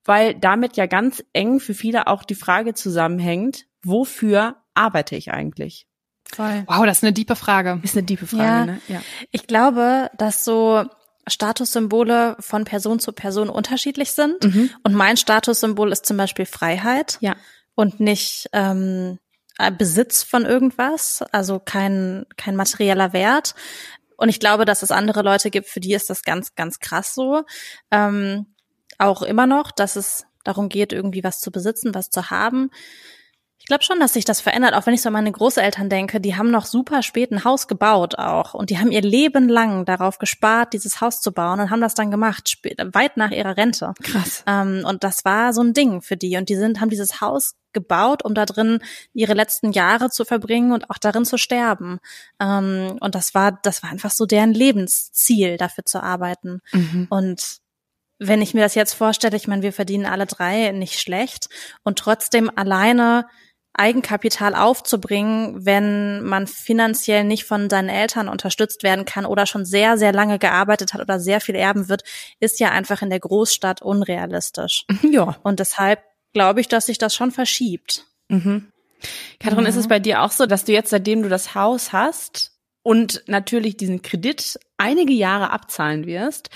[0.05, 5.87] Weil damit ja ganz eng für viele auch die Frage zusammenhängt, wofür arbeite ich eigentlich?
[6.35, 6.65] Voll.
[6.67, 7.81] Wow, das ist eine diepe Frage.
[7.83, 8.67] Ist eine diepe Frage, ja.
[8.67, 8.81] ne?
[8.89, 9.03] Ja.
[9.31, 10.85] Ich glaube, dass so
[11.27, 14.45] Statussymbole von Person zu Person unterschiedlich sind.
[14.45, 14.71] Mhm.
[14.83, 17.19] Und mein Statussymbol ist zum Beispiel Freiheit.
[17.21, 17.37] Ja.
[17.75, 19.19] Und nicht ähm,
[19.77, 23.55] Besitz von irgendwas, also kein, kein materieller Wert.
[24.17, 27.15] Und ich glaube, dass es andere Leute gibt, für die ist das ganz, ganz krass
[27.15, 27.45] so.
[27.91, 28.47] Ähm,
[28.99, 32.71] auch immer noch, dass es darum geht, irgendwie was zu besitzen, was zu haben.
[33.61, 36.19] Ich glaube schon, dass sich das verändert, auch wenn ich so an meine Großeltern denke,
[36.21, 39.85] die haben noch super spät ein Haus gebaut auch und die haben ihr Leben lang
[39.85, 43.59] darauf gespart, dieses Haus zu bauen und haben das dann gemacht, spät, weit nach ihrer
[43.59, 43.93] Rente.
[44.03, 44.45] Krass.
[44.47, 47.55] Ähm, und das war so ein Ding für die und die sind, haben dieses Haus
[47.73, 48.81] gebaut, um da drin
[49.13, 52.01] ihre letzten Jahre zu verbringen und auch darin zu sterben.
[52.41, 56.61] Ähm, und das war, das war einfach so deren Lebensziel, dafür zu arbeiten.
[56.73, 57.07] Mhm.
[57.11, 57.59] Und
[58.19, 61.49] wenn ich mir das jetzt vorstelle, ich meine, wir verdienen alle drei nicht schlecht
[61.85, 63.27] und trotzdem alleine
[63.73, 69.97] Eigenkapital aufzubringen, wenn man finanziell nicht von seinen Eltern unterstützt werden kann oder schon sehr,
[69.97, 72.03] sehr lange gearbeitet hat oder sehr viel erben wird,
[72.41, 74.87] ist ja einfach in der Großstadt unrealistisch.
[75.11, 75.37] Ja.
[75.43, 76.03] Und deshalb
[76.33, 78.07] glaube ich, dass sich das schon verschiebt.
[78.29, 78.71] Mhm.
[79.41, 79.67] Katrin, mhm.
[79.67, 82.53] ist es bei dir auch so, dass du jetzt, seitdem du das Haus hast
[82.83, 86.51] und natürlich diesen Kredit einige Jahre abzahlen wirst,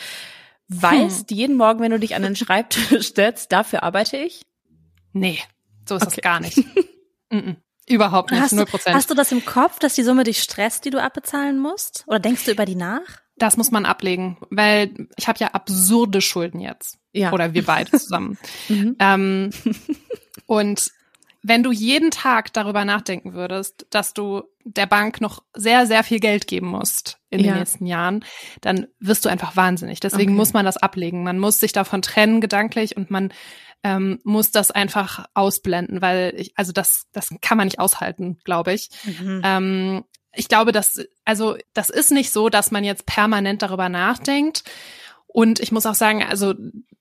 [0.69, 1.37] weißt hm.
[1.37, 4.43] jeden Morgen, wenn du dich an den Schreibtisch setzt, dafür arbeite ich?
[5.13, 5.41] Nee,
[5.89, 6.17] so ist okay.
[6.17, 6.59] das gar nicht.
[7.35, 7.57] Mm
[7.87, 8.97] Überhaupt nicht, null Prozent.
[8.97, 12.05] Hast du das im Kopf, dass die Summe dich stresst, die du abbezahlen musst?
[12.07, 13.21] Oder denkst du über die nach?
[13.37, 16.99] Das muss man ablegen, weil ich habe ja absurde Schulden jetzt.
[17.13, 17.33] Ja.
[17.33, 18.39] Oder wir beide zusammen.
[18.69, 18.97] mhm.
[19.01, 19.51] ähm,
[20.47, 20.91] und
[21.43, 26.21] wenn du jeden Tag darüber nachdenken würdest, dass du der Bank noch sehr, sehr viel
[26.21, 27.53] Geld geben musst in ja.
[27.53, 28.25] den nächsten Jahren,
[28.63, 30.01] dann wirst du einfach wahnsinnig.
[30.01, 30.39] Deswegen okay.
[30.39, 31.23] muss man das ablegen.
[31.23, 33.31] Man muss sich davon trennen gedanklich und man
[33.85, 38.73] ähm, muss das einfach ausblenden, weil ich, also das, das kann man nicht aushalten, glaube
[38.73, 38.89] ich.
[39.05, 39.43] Mhm.
[39.45, 44.65] Ähm, ich glaube, dass, also das ist nicht so, dass man jetzt permanent darüber nachdenkt.
[45.27, 46.55] Und ich muss auch sagen, also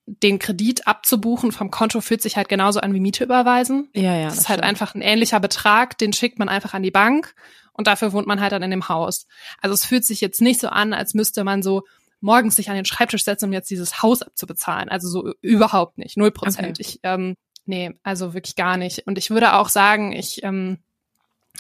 [0.06, 3.90] den Kredit abzubuchen vom Konto fühlt sich halt genauso an wie Miete überweisen.
[3.94, 4.26] Ja, ja.
[4.26, 4.70] Das, das ist halt stimmt.
[4.70, 7.34] einfach ein ähnlicher Betrag, den schickt man einfach an die Bank
[7.72, 9.26] und dafür wohnt man halt dann in dem Haus.
[9.62, 11.84] Also es fühlt sich jetzt nicht so an, als müsste man so
[12.24, 14.90] morgens sich an den Schreibtisch setzen, um jetzt dieses Haus abzubezahlen.
[14.90, 16.80] Also so überhaupt nicht, null Prozent.
[16.80, 16.82] Okay.
[16.82, 19.06] Ich, ähm, nee, also wirklich gar nicht.
[19.06, 20.80] Und ich würde auch sagen, ich, ähm,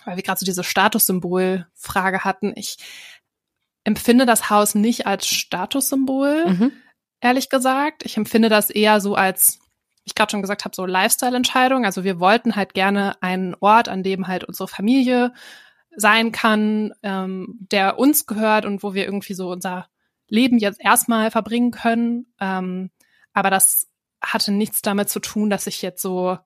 [0.05, 2.77] weil wir gerade so diese Statussymbol-Frage hatten, ich
[3.83, 6.71] empfinde das Haus nicht als Statussymbol, mhm.
[7.19, 8.05] ehrlich gesagt.
[8.05, 9.59] Ich empfinde das eher so als,
[10.05, 11.83] ich gerade schon gesagt habe, so Lifestyle-Entscheidung.
[11.83, 15.33] Also wir wollten halt gerne einen Ort, an dem halt unsere Familie
[15.95, 19.87] sein kann, ähm, der uns gehört und wo wir irgendwie so unser
[20.33, 22.25] Leben jetzt erstmal verbringen können.
[22.39, 22.89] Ähm,
[23.33, 23.87] aber das
[24.19, 26.37] hatte nichts damit zu tun, dass ich jetzt so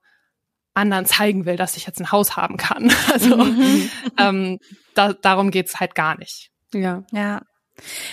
[0.74, 2.92] anderen zeigen will, dass ich jetzt ein Haus haben kann.
[3.12, 3.90] Also mhm.
[4.18, 4.58] ähm,
[4.94, 6.50] da, darum geht's halt gar nicht.
[6.74, 7.04] Ja.
[7.12, 7.42] Ja.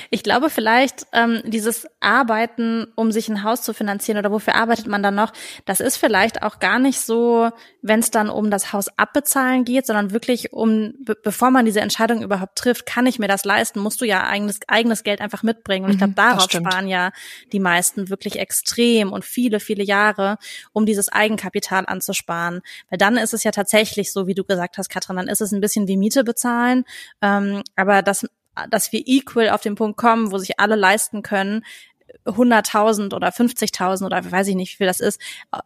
[0.09, 4.87] Ich glaube vielleicht ähm, dieses Arbeiten, um sich ein Haus zu finanzieren oder wofür arbeitet
[4.87, 5.33] man dann noch,
[5.65, 7.49] das ist vielleicht auch gar nicht so,
[7.81, 11.81] wenn es dann um das Haus abbezahlen geht, sondern wirklich um, be bevor man diese
[11.81, 15.43] Entscheidung überhaupt trifft, kann ich mir das leisten, musst du ja eigenes, eigenes Geld einfach
[15.43, 15.85] mitbringen.
[15.85, 17.11] Und ich glaube, mhm, darauf sparen ja
[17.51, 20.37] die meisten wirklich extrem und viele, viele Jahre,
[20.73, 22.61] um dieses Eigenkapital anzusparen.
[22.89, 25.51] Weil dann ist es ja tatsächlich so, wie du gesagt hast, Katrin, dann ist es
[25.51, 26.85] ein bisschen wie Miete bezahlen.
[27.21, 28.25] Ähm, aber das
[28.69, 31.63] dass wir equal auf den Punkt kommen, wo sich alle leisten können,
[32.25, 35.21] 100.000 oder 50.000 oder weiß ich nicht, wie viel das ist,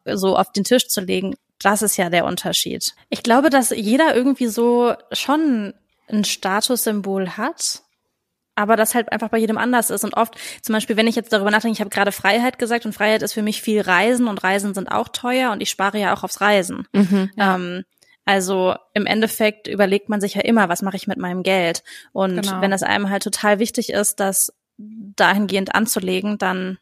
[0.05, 1.35] so auf den Tisch zu legen.
[1.59, 2.95] Das ist ja der Unterschied.
[3.09, 5.73] Ich glaube, dass jeder irgendwie so schon
[6.07, 7.83] ein Statussymbol hat,
[8.55, 10.03] aber das halt einfach bei jedem anders ist.
[10.03, 12.93] Und oft, zum Beispiel, wenn ich jetzt darüber nachdenke, ich habe gerade Freiheit gesagt und
[12.93, 16.13] Freiheit ist für mich viel Reisen und Reisen sind auch teuer und ich spare ja
[16.13, 16.87] auch aufs Reisen.
[16.91, 17.55] Mhm, ja.
[17.55, 17.85] ähm,
[18.25, 21.83] also im Endeffekt überlegt man sich ja immer, was mache ich mit meinem Geld.
[22.11, 22.61] Und genau.
[22.61, 26.77] wenn es einem halt total wichtig ist, das dahingehend anzulegen, dann.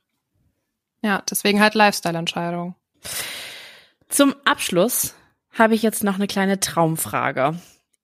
[1.02, 2.76] Ja, deswegen halt Lifestyle-Entscheidung.
[4.10, 5.16] Zum Abschluss
[5.52, 7.56] habe ich jetzt noch eine kleine Traumfrage.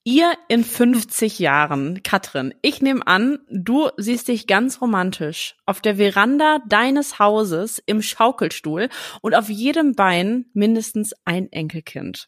[0.05, 5.95] Ihr in 50 Jahren, Katrin, ich nehme an, du siehst dich ganz romantisch auf der
[5.95, 8.89] Veranda deines Hauses im Schaukelstuhl
[9.21, 12.27] und auf jedem Bein mindestens ein Enkelkind.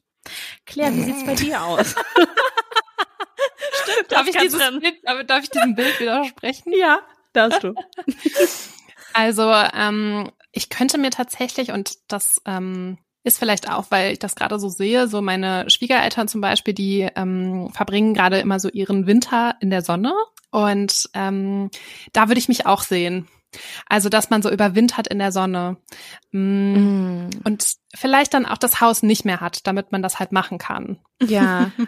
[0.65, 1.95] Claire, wie sieht's bei dir aus?
[3.83, 6.73] Stimmt, darf ich, dieses Bild, darf ich diesem Bild widersprechen?
[6.75, 6.99] Ja,
[7.33, 7.73] darfst du.
[9.13, 14.35] also, ähm, ich könnte mir tatsächlich, und das ähm, ist vielleicht auch, weil ich das
[14.35, 19.07] gerade so sehe, so meine Schwiegereltern zum Beispiel, die ähm, verbringen gerade immer so ihren
[19.07, 20.13] Winter in der Sonne.
[20.51, 21.69] Und ähm,
[22.13, 23.27] da würde ich mich auch sehen.
[23.87, 25.77] Also, dass man so überwintert in der Sonne.
[26.31, 27.25] Mm.
[27.25, 27.29] Mm.
[27.43, 30.99] Und vielleicht dann auch das Haus nicht mehr hat, damit man das halt machen kann.
[31.21, 31.71] Ja.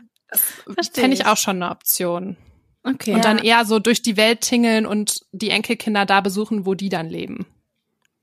[0.76, 2.36] Das fände ich auch schon eine Option.
[2.84, 3.14] Okay.
[3.14, 6.90] Und dann eher so durch die Welt tingeln und die Enkelkinder da besuchen, wo die
[6.90, 7.46] dann leben.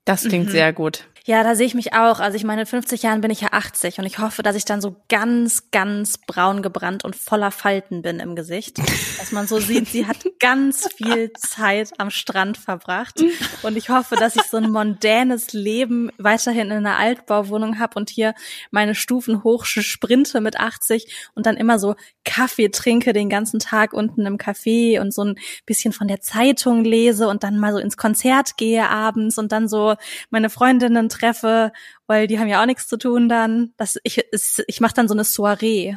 [0.05, 0.51] Das klingt mhm.
[0.51, 1.07] sehr gut.
[1.27, 2.21] Ja, da sehe ich mich auch.
[2.21, 4.67] Also ich meine, in 50 Jahren bin ich ja 80 und ich hoffe, dass ich
[4.67, 8.79] dann so ganz, ganz braun gebrannt und voller Falten bin im Gesicht.
[9.19, 13.25] Dass man so sieht, sie hat ganz viel Zeit am Strand verbracht.
[13.63, 18.11] Und ich hoffe, dass ich so ein mondänes Leben weiterhin in einer Altbauwohnung habe und
[18.11, 18.35] hier
[18.71, 21.95] meine Stufen hoch sprinte mit 80 und dann immer so
[22.25, 26.85] Kaffee trinke den ganzen Tag unten im Café und so ein bisschen von der Zeitung
[26.85, 29.95] lese und dann mal so ins Konzert gehe abends und dann so
[30.29, 31.73] meine Freundinnen treffe,
[32.07, 33.73] weil die haben ja auch nichts zu tun dann.
[33.77, 34.25] Das, ich
[34.67, 35.97] ich mache dann so eine Soiree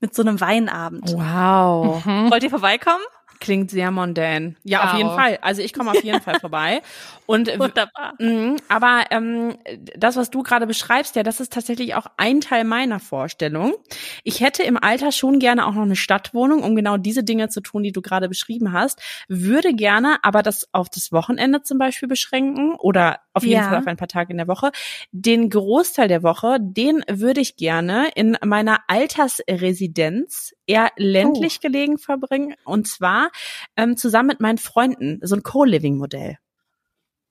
[0.00, 1.12] mit so einem Weinabend.
[1.12, 2.04] Wow.
[2.04, 2.30] Mhm.
[2.30, 3.02] Wollt ihr vorbeikommen?
[3.40, 4.56] Klingt sehr mondän.
[4.64, 4.86] Ja, wow.
[4.86, 5.38] auf jeden Fall.
[5.42, 6.82] Also ich komme auf jeden Fall vorbei.
[7.26, 8.14] Und wunderbar.
[8.18, 9.58] Mh, aber ähm,
[9.96, 13.74] das, was du gerade beschreibst, ja, das ist tatsächlich auch ein Teil meiner Vorstellung.
[14.24, 17.60] Ich hätte im Alter schon gerne auch noch eine Stadtwohnung, um genau diese Dinge zu
[17.60, 19.00] tun, die du gerade beschrieben hast.
[19.28, 23.68] Würde gerne, aber das auf das Wochenende zum Beispiel beschränken oder auf jeden ja.
[23.68, 24.72] Fall auf ein paar Tage in der Woche.
[25.12, 31.66] Den Großteil der Woche, den würde ich gerne in meiner Altersresidenz eher ländlich oh.
[31.66, 32.54] gelegen verbringen.
[32.64, 33.27] Und zwar
[33.76, 36.38] ähm, zusammen mit meinen Freunden, so ein Co-Living-Modell.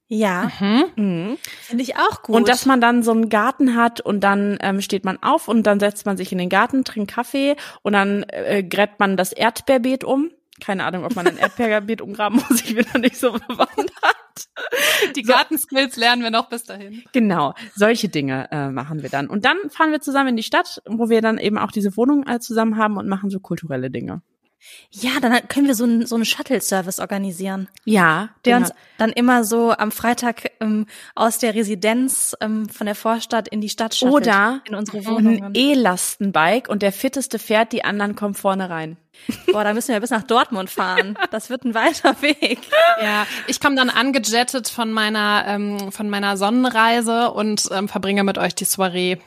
[0.10, 0.86] Ja, mhm.
[0.96, 1.38] mhm.
[1.62, 2.36] finde ich auch gut.
[2.36, 5.64] Und dass man dann so einen Garten hat und dann ähm, steht man auf und
[5.64, 9.34] dann setzt man sich in den Garten, trinkt Kaffee und dann äh, gräbt man das
[9.34, 10.32] Erdbeerbeet um.
[10.64, 12.62] Keine Ahnung, ob man ein Erdbeerbeet umgraben muss.
[12.62, 13.92] Ich bin da nicht so bewandert.
[15.16, 17.04] Die Gartenskills lernen wir noch bis dahin.
[17.12, 19.28] Genau, solche Dinge äh, machen wir dann.
[19.28, 22.26] Und dann fahren wir zusammen in die Stadt, wo wir dann eben auch diese Wohnung
[22.26, 24.22] alle zusammen haben und machen so kulturelle Dinge.
[24.92, 27.68] Ja, dann können wir so einen so einen Shuttle-Service organisieren.
[27.86, 28.68] Ja, der genau.
[28.68, 33.62] uns dann immer so am Freitag ähm, aus der Residenz ähm, von der Vorstadt in
[33.62, 34.28] die Stadt shuttelt.
[34.28, 35.44] Oder in unsere Wohnungen.
[35.44, 38.98] ein E-Lastenbike und der fitteste fährt, die anderen kommen vorne rein.
[39.52, 41.18] Boah, da müssen wir bis nach Dortmund fahren.
[41.32, 42.60] Das wird ein weiter Weg.
[43.02, 48.38] Ja, ich komme dann angejettet von meiner ähm, von meiner Sonnenreise und ähm, verbringe mit
[48.38, 49.18] euch die Soiree.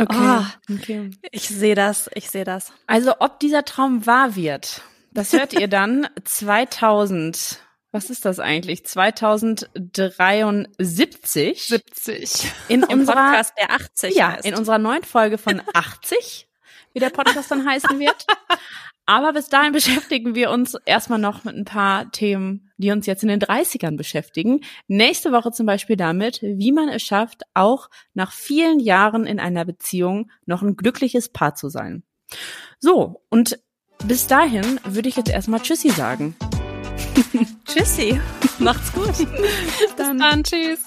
[0.00, 0.16] Okay.
[0.16, 0.44] Oh,
[0.74, 1.10] okay.
[1.32, 2.72] Ich sehe das, ich sehe das.
[2.86, 4.82] Also, ob dieser Traum wahr wird,
[5.12, 7.58] das hört ihr dann 2000.
[7.90, 8.84] Was ist das eigentlich?
[8.86, 11.62] 2073.
[11.66, 12.52] 70.
[12.68, 14.44] In unserer Podcast der 80 Ja, heißt.
[14.46, 16.46] in unserer neuen Folge von 80,
[16.92, 18.26] wie der Podcast dann heißen wird.
[19.06, 23.22] Aber bis dahin beschäftigen wir uns erstmal noch mit ein paar Themen, die uns jetzt
[23.22, 24.60] in den 30ern beschäftigen.
[24.86, 29.64] Nächste Woche zum Beispiel damit, wie man es schafft, auch nach vielen Jahren in einer
[29.64, 32.02] Beziehung noch ein glückliches Paar zu sein.
[32.78, 33.58] So, und
[34.04, 36.36] bis dahin würde ich jetzt erstmal Tschüssi sagen.
[37.64, 38.20] Tschüssi.
[38.58, 39.06] Macht's gut.
[39.06, 39.26] Bis
[39.96, 40.16] dann.
[40.16, 40.44] Bis dann.
[40.44, 40.80] Tschüss.